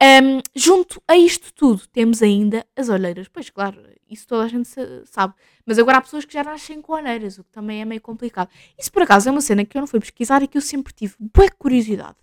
[0.01, 3.30] Um, junto a isto tudo, temos ainda as olheiras.
[3.30, 4.68] Pois, claro, isso toda a gente
[5.05, 5.36] sabe.
[5.66, 8.49] Mas agora há pessoas que já nascem com olheiras, o que também é meio complicado.
[8.78, 10.91] Isso, por acaso, é uma cena que eu não fui pesquisar e que eu sempre
[10.91, 12.18] tive boa curiosidade.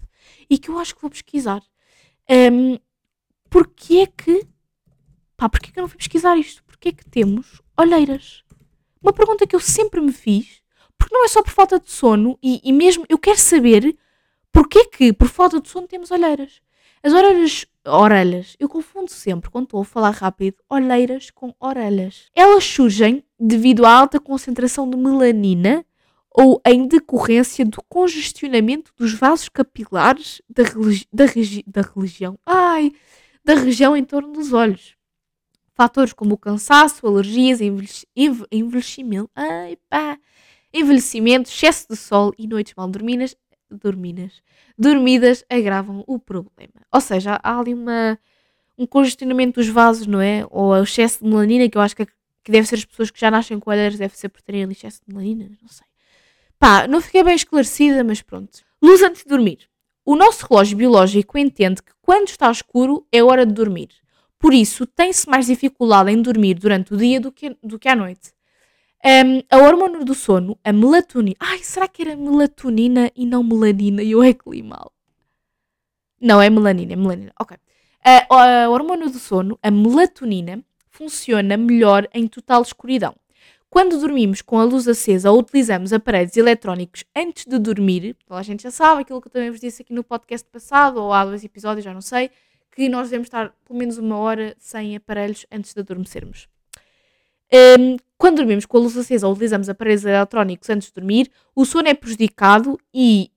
[0.51, 1.63] E que eu acho que vou pesquisar.
[2.29, 2.79] Um,
[3.49, 4.47] porque é que...
[5.35, 6.63] Pá, porquê é que eu não fui pesquisar isto?
[6.65, 8.45] Porquê é que temos olheiras?
[9.03, 10.61] Uma pergunta que eu sempre me fiz,
[10.99, 13.97] porque não é só por falta de sono, e, e mesmo eu quero saber
[14.53, 16.61] porquê que, por falta de sono, temos olheiras.
[17.03, 22.27] As orelhas, orelhas, eu confundo sempre quando estou a falar rápido, olheiras com orelhas.
[22.35, 25.85] Elas surgem devido à alta concentração de melanina
[26.31, 32.93] ou em decorrência do congestionamento dos vasos capilares da, religi da, regi da religião, ai,
[33.43, 34.95] da região em torno dos olhos.
[35.81, 37.61] Fatores como o cansaço, alergias,
[38.53, 40.19] envelhecimento, ai, pá,
[40.75, 43.35] envelhecimento, excesso de sol e noites mal dormidas,
[43.71, 44.43] dormidas,
[44.77, 46.75] dormidas agravam o problema.
[46.93, 48.19] Ou seja, há ali uma,
[48.77, 50.45] um congestionamento dos vasos, não é?
[50.51, 53.19] Ou o excesso de melanina, que eu acho que, que deve ser as pessoas que
[53.19, 55.87] já nascem com olheiras, deve ser por terem ali excesso de melanina, não sei.
[56.59, 58.59] Pá, não fiquei bem esclarecida, mas pronto.
[58.83, 59.67] Luz antes de dormir.
[60.05, 63.89] O nosso relógio biológico entende que quando está escuro é hora de dormir.
[64.41, 67.95] Por isso, tem-se mais dificuldade em dormir durante o dia do que, do que à
[67.95, 68.33] noite.
[69.05, 71.37] Um, a hormona do sono, a melatonina.
[71.39, 74.03] Ai, será que era melatonina e não melanina?
[74.03, 74.93] Eu é que li mal.
[76.19, 77.33] Não, é melanina, é melanina.
[77.39, 77.55] Ok.
[78.03, 83.15] A, a hormona do sono, a melatonina, funciona melhor em total escuridão.
[83.69, 88.43] Quando dormimos com a luz acesa ou utilizamos aparelhos eletrónicos antes de dormir, toda a
[88.43, 91.25] gente já sabe aquilo que eu também vos disse aqui no podcast passado, ou há
[91.25, 92.31] dois episódios, já não sei,
[92.81, 96.49] que nós devemos estar pelo menos uma hora sem aparelhos antes de adormecermos.
[97.79, 101.67] Um, quando dormimos com a luz acesa ou utilizamos aparelhos eletrónicos antes de dormir, o
[101.67, 103.31] sono é prejudicado e,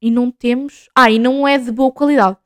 [0.00, 0.88] e não temos.
[0.94, 2.36] Ah, e não é de boa qualidade.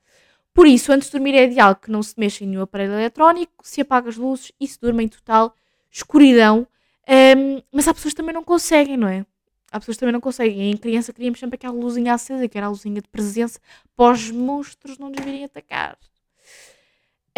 [0.51, 3.53] Por isso, antes de dormir é ideal que não se mexa em nenhum aparelho eletrónico,
[3.61, 5.53] se apaga as luzes e se durma em total
[5.91, 6.67] escuridão.
[7.07, 9.23] Um, mas há pessoas que também não conseguem, não é?
[9.77, 10.71] Há pessoas que também não conseguem.
[10.71, 13.59] Em criança queríamos sempre aquela luzinha acesa, que era a luzinha de presença,
[13.95, 15.97] para os monstros não nos virem atacar.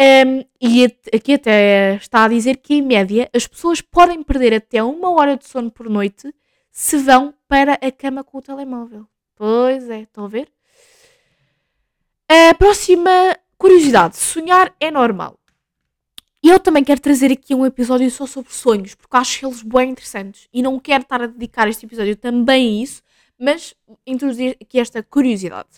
[0.00, 0.84] Um, e
[1.14, 5.36] aqui até está a dizer que, em média, as pessoas podem perder até uma hora
[5.36, 6.34] de sono por noite
[6.70, 9.06] se vão para a cama com o telemóvel.
[9.36, 10.50] Pois é, estão a ver?
[12.26, 13.10] A próxima
[13.58, 15.39] curiosidade: sonhar é normal.
[16.42, 19.90] E eu também quero trazer aqui um episódio só sobre sonhos, porque acho eles bem
[19.90, 20.48] interessantes.
[20.52, 23.02] E não quero estar a dedicar este episódio também a isso,
[23.38, 23.74] mas
[24.06, 25.68] introduzir aqui esta curiosidade.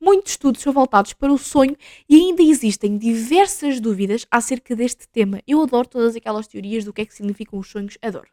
[0.00, 1.76] Muitos estudos são voltados para o sonho
[2.08, 5.42] e ainda existem diversas dúvidas acerca deste tema.
[5.46, 8.28] Eu adoro todas aquelas teorias do que é que significam os sonhos, adoro.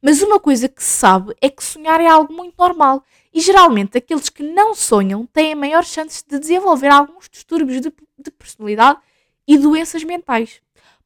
[0.00, 3.98] Mas uma coisa que se sabe é que sonhar é algo muito normal e geralmente
[3.98, 9.00] aqueles que não sonham têm maiores chances de desenvolver alguns distúrbios de, de personalidade
[9.48, 10.62] e doenças mentais.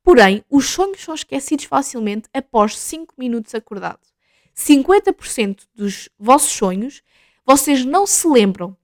[0.08, 4.00] Porém, os sonhos são esquecidos facilmente após 5 minutos acordado.
[4.56, 7.02] 50% dos vossos sonhos
[7.44, 8.74] vocês não se lembram.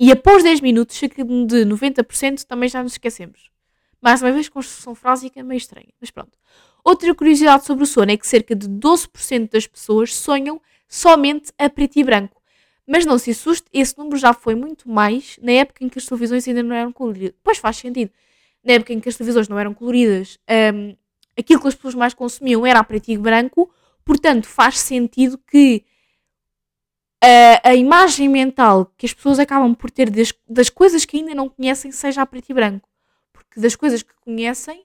[0.00, 3.48] E após 10 minutos, cerca de 90% também já nos esquecemos.
[4.00, 6.36] Mais uma vez, construção frásica meio estranha, mas pronto.
[6.82, 11.70] Outra curiosidade sobre o sono é que cerca de 12% das pessoas sonham somente a
[11.70, 12.42] preto e branco.
[12.84, 16.06] Mas não se assuste, esse número já foi muito mais na época em que as
[16.06, 17.36] televisões ainda não eram coloridas.
[17.40, 18.10] Pois faz sentido
[18.64, 20.38] na época em que as televisões não eram coloridas,
[20.74, 20.96] um,
[21.38, 23.72] aquilo que as pessoas mais consumiam era a preto e branco,
[24.04, 25.84] portanto faz sentido que
[27.22, 31.34] a, a, imagem mental que as pessoas acabam por ter das, das, coisas que ainda
[31.34, 32.88] não conhecem seja a preto e branco.
[33.32, 34.84] Porque das coisas que conhecem,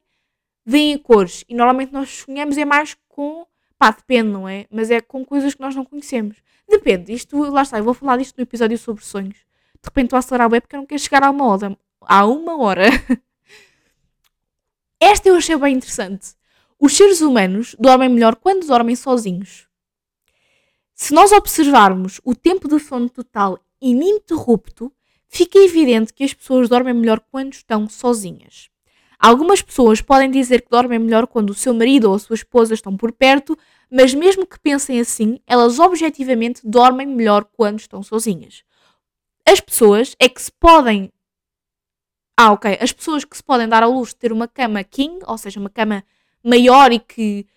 [0.63, 1.43] vêm a cores.
[1.49, 3.47] E normalmente nós sonhamos é mais com.
[3.79, 4.67] pá, depende, não é?
[4.69, 6.37] Mas é com coisas que nós não conhecemos.
[6.69, 7.11] Depende.
[7.11, 9.37] Isto, lá está, eu vou falar disto no episódio sobre sonhos.
[9.37, 11.77] De repente estou a acelerar o web porque eu não quero chegar a uma hora.
[12.01, 12.85] A uma hora.
[14.99, 16.35] Esta eu achei bem interessante.
[16.79, 19.67] Os seres humanos dormem melhor quando dormem sozinhos.
[20.93, 24.91] Se nós observarmos o tempo de sono total ininterrupto,
[25.27, 28.69] fica evidente que as pessoas dormem melhor quando estão sozinhas.
[29.19, 32.73] Algumas pessoas podem dizer que dormem melhor quando o seu marido ou a sua esposa
[32.73, 33.57] estão por perto,
[33.91, 38.63] mas mesmo que pensem assim, elas objetivamente dormem melhor quando estão sozinhas.
[39.45, 41.11] As pessoas é que se podem
[42.37, 42.77] ah, ok.
[42.79, 45.59] As pessoas que se podem dar ao luxo de ter uma cama king, ou seja,
[45.59, 46.03] uma cama
[46.43, 47.47] maior e que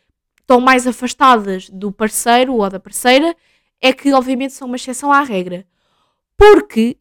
[0.41, 3.37] estão mais afastadas do parceiro ou da parceira,
[3.81, 5.67] é que obviamente são uma exceção à regra.
[6.37, 6.97] Porque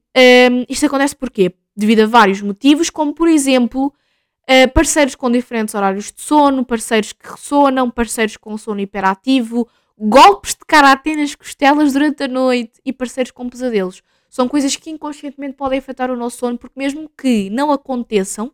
[0.51, 1.53] um, isto acontece porquê?
[1.75, 7.13] Devido a vários motivos, como por exemplo, uh, parceiros com diferentes horários de sono, parceiros
[7.13, 9.67] que ressonam, parceiros com sono hiperativo,
[9.97, 14.03] golpes de karatê nas costelas durante a noite e parceiros com pesadelos.
[14.29, 18.53] São coisas que inconscientemente podem afetar o nosso sono, porque mesmo que não aconteçam,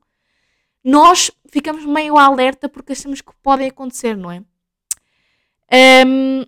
[0.83, 4.43] nós ficamos meio alerta porque achamos que podem acontecer, não é?
[6.05, 6.45] Um,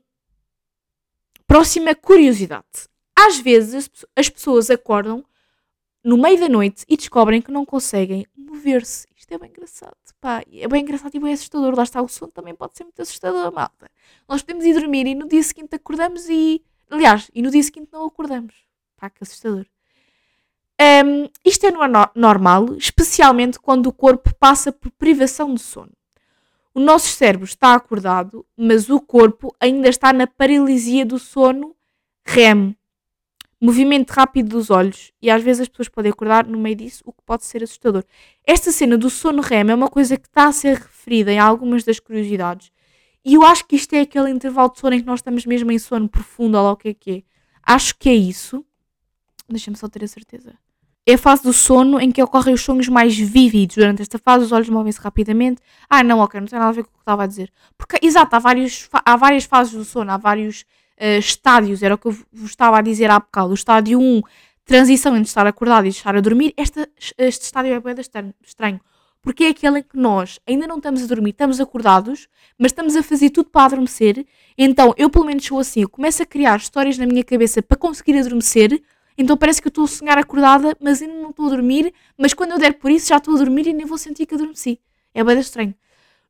[1.45, 2.87] próxima curiosidade.
[3.15, 5.25] Às vezes as pessoas acordam
[6.03, 9.07] no meio da noite e descobrem que não conseguem mover-se.
[9.15, 9.97] Isto é bem engraçado.
[10.21, 11.75] Pá, é bem engraçado e bem assustador.
[11.75, 13.89] Lá está, o sono também pode ser muito assustador, malta.
[14.27, 16.63] Nós podemos ir dormir e no dia seguinte acordamos e.
[16.89, 18.66] Aliás, e no dia seguinte não acordamos.
[18.97, 19.65] Pá, que assustador.
[20.79, 21.71] Um, isto é
[22.15, 25.91] normal, especialmente quando o corpo passa por privação de sono.
[26.73, 31.75] O nosso cérebro está acordado, mas o corpo ainda está na paralisia do sono
[32.25, 32.75] REM,
[33.59, 37.11] movimento rápido dos olhos, e às vezes as pessoas podem acordar no meio disso, o
[37.11, 38.03] que pode ser assustador.
[38.45, 41.83] Esta cena do sono REM é uma coisa que está a ser referida em algumas
[41.83, 42.71] das curiosidades,
[43.25, 45.71] e eu acho que isto é aquele intervalo de sono em que nós estamos mesmo
[45.71, 47.37] em sono profundo, ou lá o que é que é
[47.67, 48.65] Acho que é isso.
[49.49, 50.53] Deixa-me só ter a certeza.
[51.09, 53.77] É a fase do sono em que ocorrem os sonhos mais vívidos.
[53.77, 55.61] Durante esta fase, os olhos movem-se rapidamente.
[55.89, 57.49] Ah, não, ok, não tem nada a ver com o que estava a dizer.
[57.77, 60.65] Porque, exato, há, vários, há várias fases do sono, há vários
[60.99, 61.81] uh, estádios.
[61.81, 63.51] Era o que eu vos estava a dizer há bocado.
[63.51, 64.21] O estádio 1,
[64.65, 66.53] transição entre estar acordado e estar a dormir.
[66.57, 66.85] Este,
[67.17, 67.95] este estádio é bem
[68.43, 68.81] estranho.
[69.21, 72.27] Porque é aquele em que nós ainda não estamos a dormir, estamos acordados,
[72.57, 74.25] mas estamos a fazer tudo para adormecer.
[74.57, 77.77] Então, eu pelo menos sou assim, eu começo a criar histórias na minha cabeça para
[77.77, 78.81] conseguir adormecer
[79.17, 81.93] então parece que eu estou a sonhar acordada, mas ainda não estou a dormir.
[82.17, 84.35] Mas quando eu der por isso, já estou a dormir e nem vou sentir que
[84.35, 84.79] adormeci.
[85.13, 85.73] É bem estranho.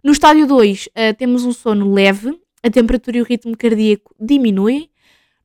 [0.04, 4.16] No estádio 2, uh, eh, temos um sono leve, a temperatura e o ritmo cardíaco
[4.20, 4.90] diminuem.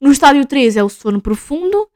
[0.01, 1.89] No estádio 3 é o sono profundo.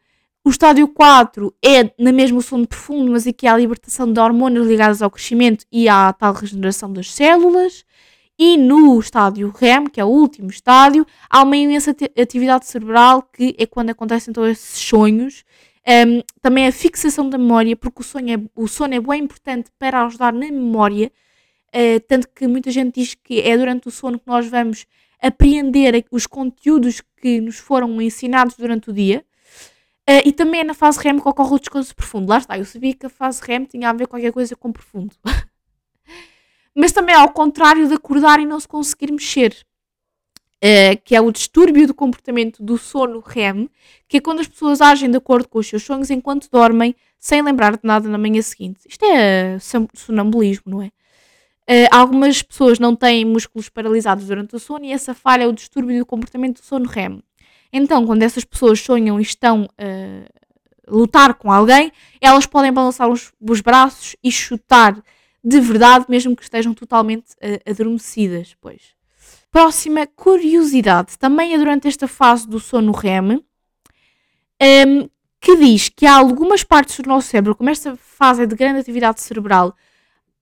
[0.45, 4.67] O estádio 4 é na mesma sono profundo, mas aqui há a libertação de hormonas
[4.67, 7.85] ligadas ao crescimento e à tal regeneração das células.
[8.39, 13.55] E no estádio REM, que é o último estádio, há uma imensa atividade cerebral que
[13.59, 15.43] é quando acontecem então esses sonhos.
[15.89, 19.71] Um, também a fixação da memória, porque o, sonho é, o sono é bem importante
[19.79, 21.13] para ajudar na memória,
[21.69, 24.85] uh, tanto que muita gente diz que é durante o sono que nós vamos
[25.23, 29.25] apreender os conteúdos que nos foram ensinados durante o dia.
[30.09, 32.29] Uh, e também é na fase REM que ocorre o descanso profundo.
[32.29, 34.71] Lá está, eu sabia que a fase REM tinha a ver com qualquer coisa com
[34.71, 35.15] profundo.
[36.77, 39.57] mas também ao contrário de acordar e não se conseguir mexer.
[40.57, 43.69] Uh, que é o distúrbio do comportamento do sono REM,
[44.09, 47.43] que é quando as pessoas agem de acordo com os seus sonhos enquanto dormem, sem
[47.43, 48.81] lembrar de nada na manhã seguinte.
[48.89, 49.59] Isto é
[49.95, 50.87] sonambulismo, não é?
[51.69, 55.53] Uh, algumas pessoas não têm músculos paralisados durante o sono e essa falha é o
[55.53, 57.23] distúrbio do comportamento do sono REM.
[57.73, 63.33] Então, quando essas pessoas sonham e estão a lutar com alguém, elas podem balançar os,
[63.41, 65.03] os braços e chutar
[65.49, 68.57] de verdade, mesmo que estejam totalmente uh, adormecidas.
[68.61, 68.97] Pois.
[69.49, 73.41] Próxima curiosidade, também é durante esta fase do sono REM, um,
[74.59, 75.09] ehm,
[75.41, 78.81] que diz que há algumas partes do nosso cérebro, como esta fase é de grande
[78.81, 79.73] atividade cerebral,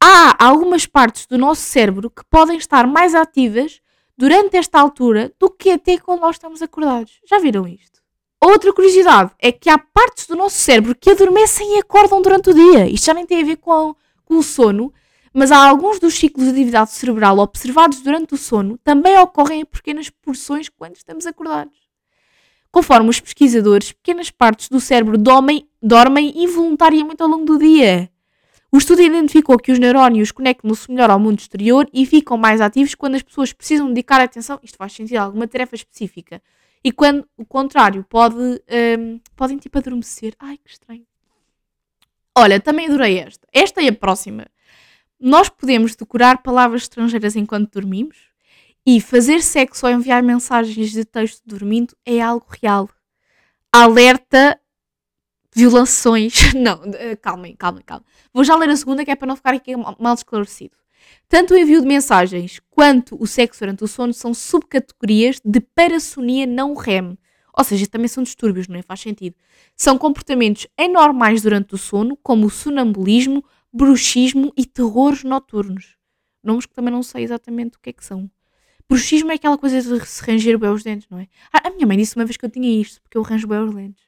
[0.02, 3.82] há algumas partes do nosso cérebro que podem estar mais ativas
[4.16, 7.20] durante esta altura do que até quando nós estamos acordados.
[7.28, 8.00] Já viram isto?
[8.40, 12.54] Outra curiosidade é que há partes do nosso cérebro que adormecem e acordam durante o
[12.54, 12.88] dia.
[12.88, 13.94] Isto já nem tem a ver com
[14.24, 14.92] com o sono,
[15.32, 19.64] mas há alguns dos ciclos de atividade cerebral observados durante o sono também ocorrem em
[19.64, 21.76] pequenas porções quando estamos acordados.
[22.70, 28.10] Conforme os pesquisadores, pequenas partes do cérebro dormem, dormem involuntariamente ao longo do dia.
[28.70, 32.96] O estudo identificou que os neurónios conectam-se melhor ao mundo exterior e ficam mais ativos
[32.96, 36.42] quando as pessoas precisam dedicar atenção, isto faz sentido, a alguma tarefa específica.
[36.82, 40.34] E quando o contrário, pode, um, podem tipo adormecer.
[40.40, 41.06] Ai, que estranho.
[42.36, 43.46] Olha, também adorei esta.
[43.52, 44.46] Esta é a próxima.
[45.20, 48.16] Nós podemos decorar palavras estrangeiras enquanto dormimos
[48.86, 52.90] e fazer sexo ou enviar mensagens de texto dormindo é algo real.
[53.72, 54.60] Alerta
[55.54, 56.52] violações.
[56.54, 56.80] Não,
[57.22, 58.06] calmem, calmem, calmem.
[58.32, 60.76] Vou já ler a segunda que é para não ficar aqui mal esclarecido.
[61.28, 66.46] Tanto o envio de mensagens quanto o sexo durante o sono são subcategorias de parassonia
[66.46, 67.16] não REM,
[67.56, 68.82] ou seja, também são distúrbios, não é?
[68.82, 69.36] Faz sentido.
[69.76, 75.96] São comportamentos anormais durante o sono, como o sonambulismo, bruxismo e terrores noturnos.
[76.42, 78.30] Nomes que também não sei exatamente o que é que são.
[78.88, 81.28] Bruxismo é aquela coisa de se ranger bem os dentes, não é?
[81.52, 83.60] Ah, a minha mãe disse uma vez que eu tinha isto, porque eu ranjo bem
[83.60, 84.04] os dentes.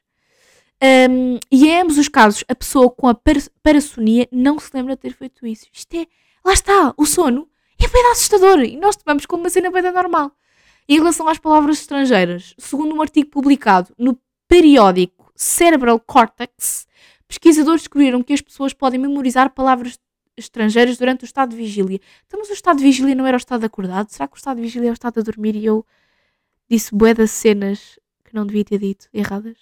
[1.09, 4.95] Um, e em ambos os casos, a pessoa com a par parassonia não se lembra
[4.95, 5.65] de ter feito isso.
[5.73, 6.05] Isto é,
[6.45, 7.49] lá está, o sono
[7.83, 10.31] é bem assustador e nós tomamos como uma cena bem normal.
[10.89, 14.17] Em relação às palavras estrangeiras, segundo um artigo publicado no
[14.47, 16.87] periódico Cerebral Cortex,
[17.27, 19.99] pesquisadores descobriram que as pessoas podem memorizar palavras
[20.37, 21.99] estrangeiras durante o estado de vigília.
[22.25, 24.09] Então, mas o estado de vigília não era o estado acordado?
[24.11, 25.85] Será que o estado de vigília é o estado de dormir e eu
[26.69, 29.57] disse bué das cenas que não devia ter dito, erradas?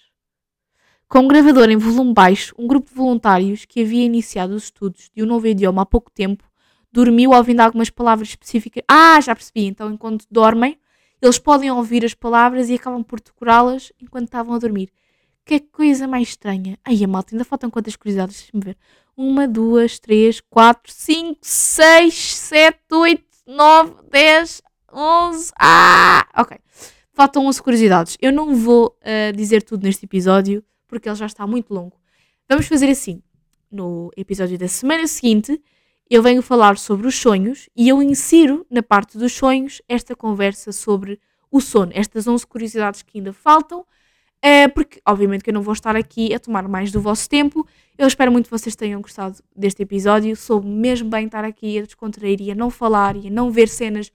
[1.08, 5.10] Com um gravador em volume baixo, um grupo de voluntários que havia iniciado os estudos
[5.12, 6.44] de um novo idioma há pouco tempo
[6.92, 8.84] dormiu ouvindo algumas palavras específicas.
[8.86, 9.66] Ah, já percebi.
[9.66, 10.78] Então, enquanto dormem,
[11.20, 14.90] eles podem ouvir as palavras e acabam por decorá-las enquanto estavam a dormir.
[15.44, 16.78] Que coisa mais estranha.
[16.84, 18.36] Ai, a malta, ainda faltam quantas curiosidades?
[18.36, 18.76] Deixa-me ver.
[19.16, 24.60] Uma, duas, três, quatro, cinco, seis, sete, oito, nove, dez,
[24.92, 25.52] onze.
[25.58, 26.26] Ah!
[26.36, 26.58] Ok.
[27.12, 28.18] Faltam 11 curiosidades.
[28.20, 31.96] Eu não vou uh, dizer tudo neste episódio porque ele já está muito longo.
[32.48, 33.22] Vamos fazer assim.
[33.70, 35.60] No episódio da semana seguinte,
[36.08, 40.70] eu venho falar sobre os sonhos e eu insiro na parte dos sonhos esta conversa
[40.72, 43.84] sobre o sono, estas 11 curiosidades que ainda faltam,
[44.40, 47.66] é, porque obviamente que eu não vou estar aqui a tomar mais do vosso tempo.
[47.98, 50.36] Eu espero muito que vocês tenham gostado deste episódio.
[50.36, 53.68] Soube mesmo bem estar aqui a descontrair e a não falar e a não ver
[53.68, 54.12] cenas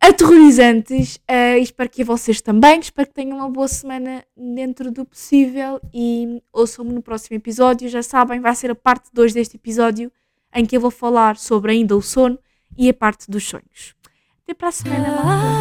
[0.00, 1.16] aterrorizantes.
[1.16, 2.80] Uh, espero que vocês também.
[2.80, 5.80] Espero que tenham uma boa semana dentro do possível.
[5.94, 7.88] E ouçam-me no próximo episódio.
[7.88, 10.12] Já sabem, vai ser a parte 2 deste episódio
[10.56, 12.38] em que eu vou falar sobre ainda o sono
[12.76, 13.94] e a parte dos sonhos.
[14.42, 15.56] Até para a semana, malta.